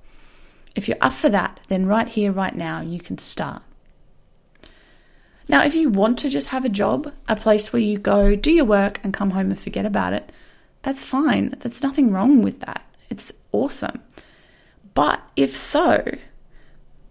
If 0.76 0.88
you're 0.88 0.98
up 1.00 1.14
for 1.14 1.30
that, 1.30 1.62
then 1.70 1.86
right 1.86 2.08
here, 2.08 2.32
right 2.32 2.56
now, 2.56 2.82
you 2.82 3.00
can 3.00 3.18
start. 3.18 3.62
Now, 5.52 5.66
if 5.66 5.76
you 5.76 5.90
want 5.90 6.20
to 6.20 6.30
just 6.30 6.48
have 6.48 6.64
a 6.64 6.70
job, 6.70 7.12
a 7.28 7.36
place 7.36 7.74
where 7.74 7.82
you 7.82 8.00
go, 8.00 8.38
do 8.38 8.54
your 8.54 8.64
work, 8.64 9.02
and 9.04 9.14
come 9.14 9.32
home 9.32 9.50
and 9.50 9.60
forget 9.60 9.86
about 9.86 10.14
it, 10.14 10.32
that's 10.82 11.04
fine. 11.04 11.58
There's 11.60 11.84
nothing 11.84 12.10
wrong 12.10 12.42
with 12.42 12.62
that. 12.62 12.86
It's 13.10 13.34
awesome. 13.52 14.02
But 14.94 15.22
if 15.36 15.58
so, 15.58 16.18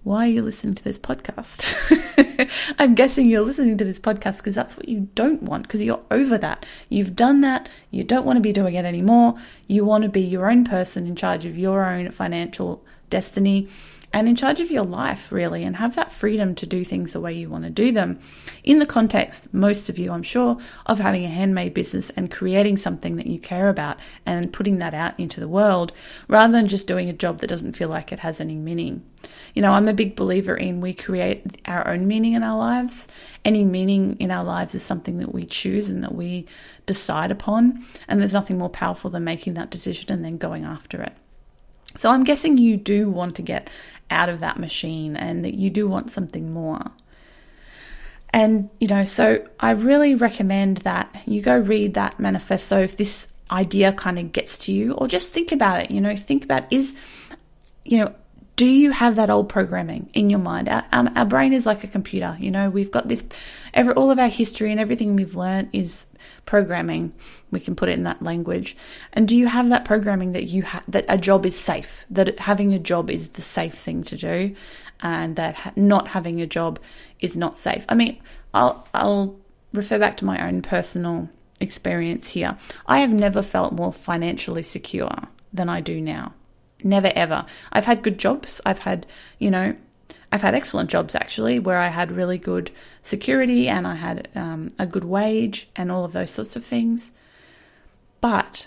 why 0.04 0.24
are 0.24 0.30
you 0.30 0.40
listening 0.40 0.74
to 0.76 0.82
this 0.82 0.98
podcast? 0.98 2.48
I'm 2.78 2.94
guessing 2.94 3.28
you're 3.28 3.42
listening 3.42 3.76
to 3.76 3.84
this 3.84 4.00
podcast 4.00 4.38
because 4.38 4.54
that's 4.54 4.74
what 4.74 4.88
you 4.88 5.10
don't 5.14 5.42
want, 5.42 5.64
because 5.64 5.84
you're 5.84 6.02
over 6.10 6.38
that. 6.38 6.64
You've 6.88 7.14
done 7.14 7.42
that. 7.42 7.68
You 7.90 8.04
don't 8.04 8.24
want 8.24 8.38
to 8.38 8.42
be 8.42 8.54
doing 8.54 8.74
it 8.74 8.86
anymore. 8.86 9.34
You 9.68 9.84
want 9.84 10.04
to 10.04 10.08
be 10.08 10.22
your 10.22 10.50
own 10.50 10.64
person 10.64 11.06
in 11.06 11.14
charge 11.14 11.44
of 11.44 11.58
your 11.58 11.84
own 11.84 12.10
financial 12.10 12.82
destiny 13.10 13.68
and 14.12 14.28
in 14.28 14.34
charge 14.34 14.60
of 14.60 14.70
your 14.70 14.84
life, 14.84 15.30
really, 15.30 15.62
and 15.62 15.76
have 15.76 15.94
that 15.94 16.10
freedom 16.10 16.54
to 16.56 16.66
do 16.66 16.84
things 16.84 17.12
the 17.12 17.20
way 17.20 17.32
you 17.32 17.48
want 17.48 17.64
to 17.64 17.70
do 17.70 17.92
them. 17.92 18.18
In 18.64 18.80
the 18.80 18.86
context, 18.86 19.52
most 19.54 19.88
of 19.88 19.98
you, 19.98 20.10
I'm 20.10 20.24
sure, 20.24 20.58
of 20.86 20.98
having 20.98 21.24
a 21.24 21.28
handmade 21.28 21.74
business 21.74 22.10
and 22.10 22.30
creating 22.30 22.76
something 22.76 23.16
that 23.16 23.26
you 23.26 23.38
care 23.38 23.68
about 23.68 23.98
and 24.26 24.52
putting 24.52 24.78
that 24.78 24.94
out 24.94 25.18
into 25.18 25.38
the 25.38 25.48
world 25.48 25.92
rather 26.26 26.52
than 26.52 26.66
just 26.66 26.88
doing 26.88 27.08
a 27.08 27.12
job 27.12 27.38
that 27.38 27.46
doesn't 27.46 27.76
feel 27.76 27.88
like 27.88 28.10
it 28.10 28.18
has 28.18 28.40
any 28.40 28.56
meaning. 28.56 29.04
You 29.54 29.62
know, 29.62 29.72
I'm 29.72 29.88
a 29.88 29.94
big 29.94 30.16
believer 30.16 30.56
in 30.56 30.80
we 30.80 30.92
create 30.92 31.60
our 31.66 31.86
own 31.86 32.08
meaning 32.08 32.32
in 32.32 32.42
our 32.42 32.58
lives. 32.58 33.06
Any 33.44 33.64
meaning 33.64 34.16
in 34.18 34.30
our 34.30 34.44
lives 34.44 34.74
is 34.74 34.82
something 34.82 35.18
that 35.18 35.32
we 35.32 35.46
choose 35.46 35.88
and 35.88 36.02
that 36.02 36.14
we 36.14 36.46
decide 36.86 37.30
upon. 37.30 37.84
And 38.08 38.20
there's 38.20 38.32
nothing 38.32 38.58
more 38.58 38.70
powerful 38.70 39.10
than 39.10 39.24
making 39.24 39.54
that 39.54 39.70
decision 39.70 40.10
and 40.10 40.24
then 40.24 40.38
going 40.38 40.64
after 40.64 41.00
it. 41.02 41.12
So 41.96 42.10
I'm 42.10 42.24
guessing 42.24 42.58
you 42.58 42.76
do 42.76 43.10
want 43.10 43.36
to 43.36 43.42
get 43.42 43.68
out 44.10 44.28
of 44.28 44.40
that 44.40 44.58
machine 44.58 45.16
and 45.16 45.44
that 45.44 45.54
you 45.54 45.70
do 45.70 45.86
want 45.86 46.10
something 46.10 46.52
more. 46.52 46.82
And, 48.32 48.70
you 48.78 48.86
know, 48.86 49.04
so 49.04 49.44
I 49.58 49.72
really 49.72 50.14
recommend 50.14 50.78
that 50.78 51.14
you 51.26 51.42
go 51.42 51.58
read 51.58 51.94
that 51.94 52.20
manifesto 52.20 52.80
if 52.80 52.96
this 52.96 53.26
idea 53.50 53.92
kind 53.92 54.18
of 54.18 54.32
gets 54.32 54.58
to 54.58 54.72
you, 54.72 54.92
or 54.94 55.08
just 55.08 55.34
think 55.34 55.50
about 55.50 55.80
it. 55.80 55.90
You 55.90 56.00
know, 56.00 56.14
think 56.14 56.44
about 56.44 56.72
is, 56.72 56.94
you 57.84 57.98
know, 57.98 58.14
do 58.60 58.66
you 58.66 58.90
have 58.90 59.16
that 59.16 59.30
old 59.30 59.48
programming 59.48 60.10
in 60.12 60.28
your 60.28 60.38
mind? 60.38 60.68
Our, 60.68 60.84
um, 60.92 61.10
our 61.16 61.24
brain 61.24 61.54
is 61.54 61.64
like 61.64 61.82
a 61.82 61.86
computer. 61.86 62.36
You 62.38 62.50
know, 62.50 62.68
we've 62.68 62.90
got 62.90 63.08
this, 63.08 63.24
every, 63.72 63.94
all 63.94 64.10
of 64.10 64.18
our 64.18 64.28
history 64.28 64.70
and 64.70 64.78
everything 64.78 65.16
we've 65.16 65.34
learned 65.34 65.70
is 65.72 66.06
programming. 66.44 67.14
We 67.50 67.60
can 67.60 67.74
put 67.74 67.88
it 67.88 67.92
in 67.92 68.02
that 68.02 68.20
language. 68.20 68.76
And 69.14 69.26
do 69.26 69.34
you 69.34 69.46
have 69.46 69.70
that 69.70 69.86
programming 69.86 70.32
that 70.32 70.44
you 70.44 70.62
ha- 70.62 70.82
that 70.88 71.06
a 71.08 71.16
job 71.16 71.46
is 71.46 71.58
safe, 71.58 72.04
that 72.10 72.38
having 72.38 72.74
a 72.74 72.78
job 72.78 73.08
is 73.08 73.30
the 73.30 73.40
safe 73.40 73.72
thing 73.72 74.02
to 74.02 74.16
do, 74.18 74.54
and 75.00 75.36
that 75.36 75.54
ha- 75.54 75.72
not 75.74 76.08
having 76.08 76.42
a 76.42 76.46
job 76.46 76.78
is 77.18 77.38
not 77.38 77.58
safe? 77.58 77.86
I 77.88 77.94
mean, 77.94 78.20
I'll 78.52 78.86
I'll 78.92 79.40
refer 79.72 79.98
back 79.98 80.18
to 80.18 80.26
my 80.26 80.46
own 80.46 80.60
personal 80.60 81.30
experience 81.60 82.28
here. 82.28 82.58
I 82.86 82.98
have 82.98 83.10
never 83.10 83.40
felt 83.40 83.72
more 83.72 83.90
financially 83.90 84.64
secure 84.64 85.16
than 85.50 85.70
I 85.70 85.80
do 85.80 85.98
now. 85.98 86.34
Never 86.84 87.10
ever. 87.14 87.46
I've 87.72 87.86
had 87.86 88.02
good 88.02 88.18
jobs. 88.18 88.60
I've 88.64 88.80
had, 88.80 89.06
you 89.38 89.50
know, 89.50 89.76
I've 90.32 90.42
had 90.42 90.54
excellent 90.54 90.90
jobs 90.90 91.14
actually, 91.14 91.58
where 91.58 91.78
I 91.78 91.88
had 91.88 92.12
really 92.12 92.38
good 92.38 92.70
security 93.02 93.68
and 93.68 93.86
I 93.86 93.94
had 93.94 94.28
um, 94.34 94.70
a 94.78 94.86
good 94.86 95.04
wage 95.04 95.68
and 95.74 95.90
all 95.90 96.04
of 96.04 96.12
those 96.12 96.30
sorts 96.30 96.56
of 96.56 96.64
things. 96.64 97.12
But 98.20 98.66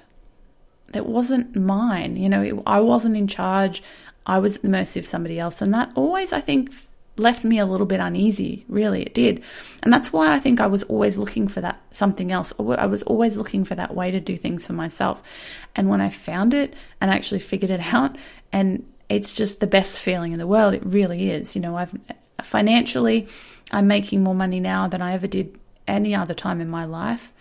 that 0.89 1.05
wasn't 1.05 1.55
mine. 1.55 2.15
You 2.17 2.29
know, 2.29 2.41
it, 2.41 2.55
I 2.65 2.79
wasn't 2.79 3.17
in 3.17 3.27
charge. 3.27 3.83
I 4.25 4.39
was 4.39 4.55
at 4.55 4.61
the 4.61 4.69
mercy 4.69 4.99
of 4.99 5.07
somebody 5.07 5.39
else. 5.39 5.61
And 5.61 5.73
that 5.73 5.91
always, 5.95 6.33
I 6.33 6.41
think, 6.41 6.73
left 7.15 7.43
me 7.43 7.59
a 7.59 7.65
little 7.65 7.85
bit 7.85 7.99
uneasy. 7.99 8.65
Really, 8.67 9.03
it 9.03 9.13
did. 9.13 9.43
And 9.83 9.93
that's 9.93 10.11
why 10.11 10.33
I 10.33 10.39
think 10.39 10.59
I 10.59 10.67
was 10.67 10.83
always 10.83 11.17
looking 11.17 11.47
for 11.47 11.61
that 11.61 11.81
something 11.91 12.31
else. 12.31 12.53
I 12.59 12.85
was 12.85 13.03
always 13.03 13.37
looking 13.37 13.65
for 13.65 13.75
that 13.75 13.93
way 13.93 14.11
to 14.11 14.19
do 14.19 14.35
things 14.35 14.65
for 14.65 14.73
myself. 14.73 15.21
And 15.75 15.89
when 15.89 16.01
I 16.01 16.09
found 16.09 16.53
it 16.53 16.73
and 16.99 17.11
actually 17.11 17.39
figured 17.39 17.71
it 17.71 17.93
out, 17.93 18.17
and 18.51 18.85
it's 19.09 19.33
just 19.33 19.59
the 19.59 19.67
best 19.67 19.99
feeling 19.99 20.33
in 20.33 20.39
the 20.39 20.47
world. 20.47 20.73
It 20.73 20.85
really 20.85 21.29
is. 21.29 21.55
You 21.55 21.61
know, 21.61 21.77
I've 21.77 21.95
financially, 22.41 23.27
I'm 23.71 23.87
making 23.87 24.23
more 24.23 24.35
money 24.35 24.59
now 24.59 24.87
than 24.87 25.01
I 25.01 25.13
ever 25.13 25.27
did 25.27 25.59
any 25.87 26.15
other 26.15 26.33
time 26.33 26.61
in 26.61 26.69
my 26.69 26.85
life. 26.85 27.31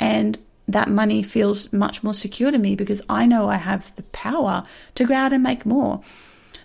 And 0.00 0.38
that 0.68 0.88
money 0.88 1.22
feels 1.22 1.72
much 1.72 2.02
more 2.02 2.14
secure 2.14 2.50
to 2.50 2.58
me 2.58 2.74
because 2.74 3.02
I 3.08 3.26
know 3.26 3.48
I 3.48 3.56
have 3.56 3.94
the 3.96 4.02
power 4.04 4.64
to 4.94 5.04
go 5.04 5.14
out 5.14 5.32
and 5.32 5.42
make 5.42 5.66
more. 5.66 6.00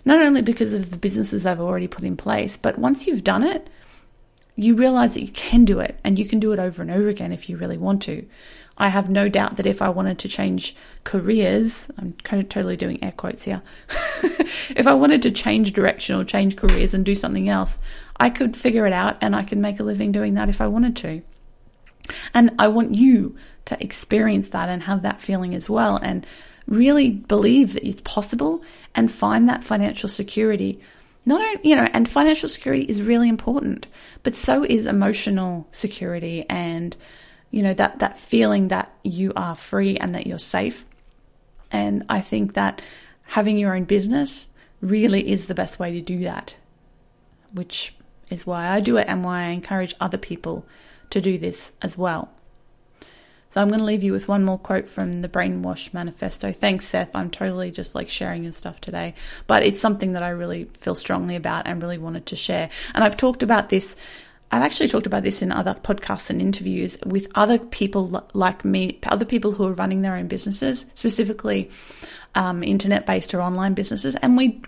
Not 0.08 0.22
only 0.22 0.40
because 0.40 0.72
of 0.72 0.90
the 0.90 0.96
businesses 0.96 1.44
I've 1.44 1.60
already 1.60 1.86
put 1.86 2.02
in 2.02 2.16
place, 2.16 2.56
but 2.56 2.78
once 2.78 3.06
you've 3.06 3.22
done 3.22 3.42
it, 3.42 3.68
you 4.56 4.74
realize 4.74 5.12
that 5.12 5.20
you 5.20 5.30
can 5.30 5.66
do 5.66 5.80
it 5.80 6.00
and 6.02 6.18
you 6.18 6.24
can 6.24 6.40
do 6.40 6.50
it 6.52 6.58
over 6.58 6.80
and 6.80 6.90
over 6.90 7.10
again 7.10 7.30
if 7.30 7.50
you 7.50 7.58
really 7.58 7.76
want 7.76 8.00
to. 8.04 8.26
I 8.78 8.88
have 8.88 9.10
no 9.10 9.28
doubt 9.28 9.58
that 9.58 9.66
if 9.66 9.82
I 9.82 9.90
wanted 9.90 10.18
to 10.20 10.28
change 10.30 10.74
careers, 11.04 11.90
I'm 11.98 12.14
totally 12.22 12.74
doing 12.74 13.04
air 13.04 13.12
quotes 13.12 13.44
here. 13.44 13.60
if 14.70 14.86
I 14.86 14.94
wanted 14.94 15.20
to 15.22 15.30
change 15.30 15.74
direction 15.74 16.18
or 16.18 16.24
change 16.24 16.56
careers 16.56 16.94
and 16.94 17.04
do 17.04 17.14
something 17.14 17.50
else, 17.50 17.78
I 18.16 18.30
could 18.30 18.56
figure 18.56 18.86
it 18.86 18.94
out 18.94 19.18
and 19.20 19.36
I 19.36 19.42
could 19.42 19.58
make 19.58 19.78
a 19.78 19.84
living 19.84 20.10
doing 20.10 20.32
that 20.34 20.48
if 20.48 20.62
I 20.62 20.68
wanted 20.68 20.96
to. 20.96 21.20
And 22.32 22.52
I 22.58 22.68
want 22.68 22.94
you 22.94 23.36
to 23.66 23.82
experience 23.84 24.48
that 24.48 24.70
and 24.70 24.84
have 24.84 25.02
that 25.02 25.20
feeling 25.20 25.54
as 25.54 25.68
well 25.68 25.98
and 25.98 26.26
really 26.68 27.10
believe 27.10 27.74
that 27.74 27.86
it's 27.86 28.02
possible 28.02 28.62
and 28.94 29.10
find 29.10 29.48
that 29.48 29.64
financial 29.64 30.08
security. 30.08 30.80
Not 31.24 31.40
only, 31.40 31.68
you 31.68 31.76
know, 31.76 31.88
and 31.92 32.08
financial 32.08 32.48
security 32.48 32.84
is 32.84 33.02
really 33.02 33.28
important, 33.28 33.86
but 34.22 34.36
so 34.36 34.64
is 34.64 34.86
emotional 34.86 35.66
security 35.72 36.44
and 36.48 36.96
you 37.50 37.62
know 37.62 37.72
that 37.74 38.00
that 38.00 38.18
feeling 38.18 38.68
that 38.68 38.94
you 39.02 39.32
are 39.34 39.56
free 39.56 39.96
and 39.96 40.14
that 40.14 40.26
you're 40.26 40.38
safe. 40.38 40.84
And 41.70 42.04
I 42.08 42.20
think 42.20 42.54
that 42.54 42.80
having 43.22 43.58
your 43.58 43.74
own 43.74 43.84
business 43.84 44.48
really 44.80 45.30
is 45.30 45.46
the 45.46 45.54
best 45.54 45.78
way 45.78 45.92
to 45.92 46.00
do 46.00 46.20
that, 46.20 46.56
which 47.52 47.94
is 48.30 48.46
why 48.46 48.68
I 48.68 48.80
do 48.80 48.96
it 48.98 49.08
and 49.08 49.24
why 49.24 49.44
I 49.44 49.48
encourage 49.48 49.94
other 50.00 50.18
people 50.18 50.66
to 51.10 51.20
do 51.20 51.38
this 51.38 51.72
as 51.80 51.96
well. 51.96 52.30
So 53.58 53.62
I'm 53.62 53.70
going 53.70 53.80
to 53.80 53.84
leave 53.84 54.04
you 54.04 54.12
with 54.12 54.28
one 54.28 54.44
more 54.44 54.56
quote 54.56 54.86
from 54.86 55.20
the 55.20 55.28
Brainwash 55.28 55.92
Manifesto. 55.92 56.52
Thanks, 56.52 56.86
Seth. 56.86 57.10
I'm 57.12 57.28
totally 57.28 57.72
just 57.72 57.92
like 57.92 58.08
sharing 58.08 58.44
your 58.44 58.52
stuff 58.52 58.80
today, 58.80 59.14
but 59.48 59.64
it's 59.64 59.80
something 59.80 60.12
that 60.12 60.22
I 60.22 60.28
really 60.28 60.66
feel 60.66 60.94
strongly 60.94 61.34
about 61.34 61.66
and 61.66 61.82
really 61.82 61.98
wanted 61.98 62.26
to 62.26 62.36
share. 62.36 62.70
And 62.94 63.02
I've 63.02 63.16
talked 63.16 63.42
about 63.42 63.68
this. 63.68 63.96
I've 64.52 64.62
actually 64.62 64.86
talked 64.86 65.08
about 65.08 65.24
this 65.24 65.42
in 65.42 65.50
other 65.50 65.74
podcasts 65.74 66.30
and 66.30 66.40
interviews 66.40 66.98
with 67.04 67.26
other 67.34 67.58
people 67.58 68.24
like 68.32 68.64
me, 68.64 69.00
other 69.08 69.24
people 69.24 69.50
who 69.50 69.66
are 69.66 69.74
running 69.74 70.02
their 70.02 70.14
own 70.14 70.28
businesses, 70.28 70.86
specifically 70.94 71.68
um, 72.36 72.62
internet 72.62 73.06
based 73.06 73.34
or 73.34 73.42
online 73.42 73.74
businesses. 73.74 74.14
And 74.14 74.36
we, 74.36 74.62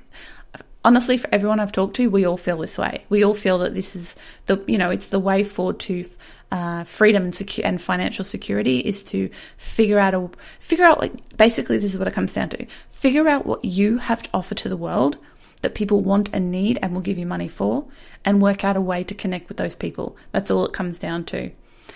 honestly, 0.84 1.16
for 1.16 1.28
everyone 1.30 1.60
I've 1.60 1.70
talked 1.70 1.94
to, 1.94 2.10
we 2.10 2.26
all 2.26 2.36
feel 2.36 2.58
this 2.58 2.76
way. 2.76 3.04
We 3.08 3.22
all 3.22 3.34
feel 3.34 3.58
that 3.58 3.76
this 3.76 3.94
is 3.94 4.16
the, 4.46 4.60
you 4.66 4.78
know, 4.78 4.90
it's 4.90 5.10
the 5.10 5.20
way 5.20 5.44
forward 5.44 5.78
to 5.78 6.04
uh, 6.50 6.84
freedom 6.84 7.24
and, 7.24 7.34
secu- 7.34 7.64
and 7.64 7.80
financial 7.80 8.24
security 8.24 8.78
is 8.80 9.02
to 9.04 9.28
figure 9.56 9.98
out 9.98 10.14
a 10.14 10.28
figure 10.58 10.84
out 10.84 11.00
like 11.00 11.36
basically 11.36 11.78
this 11.78 11.92
is 11.92 11.98
what 11.98 12.08
it 12.08 12.14
comes 12.14 12.32
down 12.32 12.48
to. 12.50 12.66
Figure 12.90 13.28
out 13.28 13.46
what 13.46 13.64
you 13.64 13.98
have 13.98 14.22
to 14.22 14.30
offer 14.34 14.54
to 14.56 14.68
the 14.68 14.76
world 14.76 15.16
that 15.62 15.74
people 15.74 16.00
want 16.00 16.30
and 16.32 16.50
need 16.50 16.78
and 16.82 16.94
will 16.94 17.02
give 17.02 17.18
you 17.18 17.26
money 17.26 17.48
for 17.48 17.86
and 18.24 18.42
work 18.42 18.64
out 18.64 18.76
a 18.76 18.80
way 18.80 19.04
to 19.04 19.14
connect 19.14 19.48
with 19.48 19.58
those 19.58 19.76
people. 19.76 20.16
That's 20.32 20.50
all 20.50 20.64
it 20.64 20.72
comes 20.72 20.98
down 20.98 21.24
to. 21.26 21.50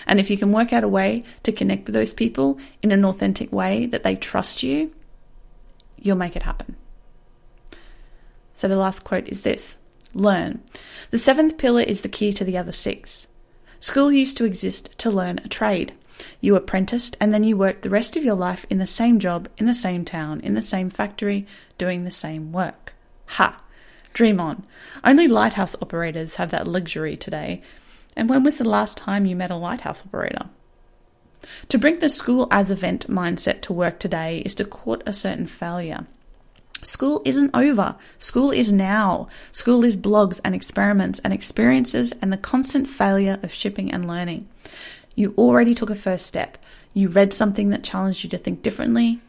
And 0.06 0.20
if 0.20 0.30
you 0.30 0.36
can 0.36 0.52
work 0.52 0.72
out 0.72 0.84
a 0.84 0.88
way 0.88 1.24
to 1.44 1.52
connect 1.52 1.86
with 1.86 1.94
those 1.94 2.12
people 2.12 2.58
in 2.82 2.92
an 2.92 3.04
authentic 3.04 3.50
way 3.52 3.86
that 3.86 4.02
they 4.02 4.16
trust 4.16 4.62
you 4.62 4.92
you'll 6.04 6.16
make 6.16 6.36
it 6.36 6.42
happen. 6.42 6.76
So 8.54 8.68
the 8.68 8.76
last 8.76 9.02
quote 9.02 9.26
is 9.26 9.42
this. 9.42 9.78
Learn. 10.12 10.62
The 11.10 11.18
seventh 11.18 11.58
pillar 11.58 11.80
is 11.80 12.02
the 12.02 12.08
key 12.08 12.32
to 12.34 12.44
the 12.44 12.58
other 12.58 12.70
six 12.70 13.26
School 13.84 14.10
used 14.10 14.38
to 14.38 14.46
exist 14.46 14.96
to 14.96 15.10
learn 15.10 15.40
a 15.44 15.48
trade. 15.48 15.92
You 16.40 16.56
apprenticed 16.56 17.18
and 17.20 17.34
then 17.34 17.44
you 17.44 17.54
worked 17.54 17.82
the 17.82 17.90
rest 17.90 18.16
of 18.16 18.24
your 18.24 18.34
life 18.34 18.64
in 18.70 18.78
the 18.78 18.86
same 18.86 19.18
job, 19.18 19.46
in 19.58 19.66
the 19.66 19.74
same 19.74 20.06
town, 20.06 20.40
in 20.40 20.54
the 20.54 20.62
same 20.62 20.88
factory, 20.88 21.46
doing 21.76 22.04
the 22.04 22.10
same 22.10 22.50
work. 22.50 22.94
Ha! 23.26 23.58
Dream 24.14 24.40
on. 24.40 24.64
Only 25.04 25.28
lighthouse 25.28 25.76
operators 25.82 26.36
have 26.36 26.50
that 26.50 26.66
luxury 26.66 27.14
today. 27.14 27.60
And 28.16 28.30
when 28.30 28.42
was 28.42 28.56
the 28.56 28.64
last 28.64 28.96
time 28.96 29.26
you 29.26 29.36
met 29.36 29.50
a 29.50 29.54
lighthouse 29.54 30.02
operator? 30.06 30.48
To 31.68 31.76
bring 31.76 31.98
the 31.98 32.08
school 32.08 32.48
as 32.50 32.70
event 32.70 33.10
mindset 33.10 33.60
to 33.60 33.74
work 33.74 33.98
today 33.98 34.38
is 34.46 34.54
to 34.54 34.64
court 34.64 35.02
a 35.04 35.12
certain 35.12 35.46
failure. 35.46 36.06
School 36.84 37.22
isn't 37.24 37.50
over. 37.54 37.96
School 38.18 38.50
is 38.50 38.70
now. 38.70 39.28
School 39.52 39.84
is 39.84 39.96
blogs 39.96 40.40
and 40.44 40.54
experiments 40.54 41.18
and 41.20 41.32
experiences 41.32 42.12
and 42.20 42.32
the 42.32 42.36
constant 42.36 42.88
failure 42.88 43.38
of 43.42 43.52
shipping 43.52 43.90
and 43.90 44.06
learning. 44.06 44.48
You 45.14 45.34
already 45.38 45.74
took 45.74 45.90
a 45.90 45.94
first 45.94 46.26
step. 46.26 46.58
You 46.92 47.08
read 47.08 47.32
something 47.32 47.70
that 47.70 47.84
challenged 47.84 48.24
you 48.24 48.30
to 48.30 48.38
think 48.38 48.62
differently. 48.62 49.20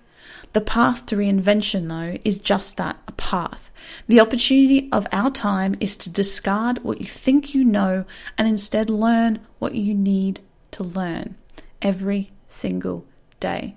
The 0.53 0.61
path 0.61 1.05
to 1.07 1.17
reinvention, 1.17 1.89
though, 1.89 2.19
is 2.23 2.39
just 2.39 2.77
that 2.77 2.97
a 3.07 3.11
path. 3.13 3.71
The 4.07 4.19
opportunity 4.19 4.89
of 4.91 5.07
our 5.11 5.29
time 5.29 5.75
is 5.79 5.97
to 5.97 6.09
discard 6.09 6.83
what 6.83 7.01
you 7.01 7.07
think 7.07 7.53
you 7.53 7.63
know 7.63 8.05
and 8.37 8.47
instead 8.47 8.89
learn 8.89 9.39
what 9.59 9.75
you 9.75 9.93
need 9.93 10.39
to 10.71 10.83
learn 10.83 11.35
every 11.81 12.31
single 12.49 13.05
day. 13.39 13.75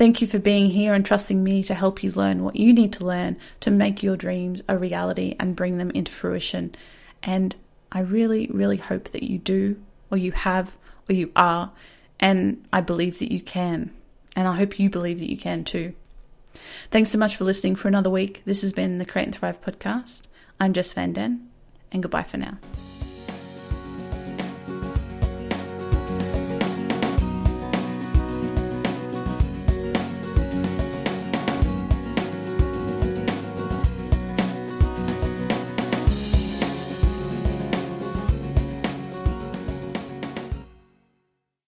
Thank 0.00 0.22
you 0.22 0.26
for 0.26 0.38
being 0.38 0.70
here 0.70 0.94
and 0.94 1.04
trusting 1.04 1.44
me 1.44 1.62
to 1.64 1.74
help 1.74 2.02
you 2.02 2.10
learn 2.12 2.42
what 2.42 2.56
you 2.56 2.72
need 2.72 2.94
to 2.94 3.04
learn 3.04 3.36
to 3.60 3.70
make 3.70 4.02
your 4.02 4.16
dreams 4.16 4.62
a 4.66 4.78
reality 4.78 5.36
and 5.38 5.54
bring 5.54 5.76
them 5.76 5.90
into 5.90 6.10
fruition. 6.10 6.74
And 7.22 7.54
I 7.92 8.00
really, 8.00 8.48
really 8.50 8.78
hope 8.78 9.10
that 9.10 9.24
you 9.24 9.36
do, 9.36 9.78
or 10.10 10.16
you 10.16 10.32
have, 10.32 10.78
or 11.06 11.12
you 11.12 11.30
are. 11.36 11.72
And 12.18 12.66
I 12.72 12.80
believe 12.80 13.18
that 13.18 13.30
you 13.30 13.42
can. 13.42 13.92
And 14.34 14.48
I 14.48 14.56
hope 14.56 14.78
you 14.78 14.88
believe 14.88 15.18
that 15.18 15.30
you 15.30 15.36
can 15.36 15.64
too. 15.64 15.92
Thanks 16.90 17.10
so 17.10 17.18
much 17.18 17.36
for 17.36 17.44
listening 17.44 17.76
for 17.76 17.88
another 17.88 18.08
week. 18.08 18.40
This 18.46 18.62
has 18.62 18.72
been 18.72 18.96
the 18.96 19.04
Create 19.04 19.26
and 19.26 19.34
Thrive 19.34 19.60
podcast. 19.60 20.22
I'm 20.58 20.72
Jess 20.72 20.94
Van 20.94 21.12
Den, 21.12 21.46
and 21.92 22.02
goodbye 22.02 22.22
for 22.22 22.38
now. 22.38 22.56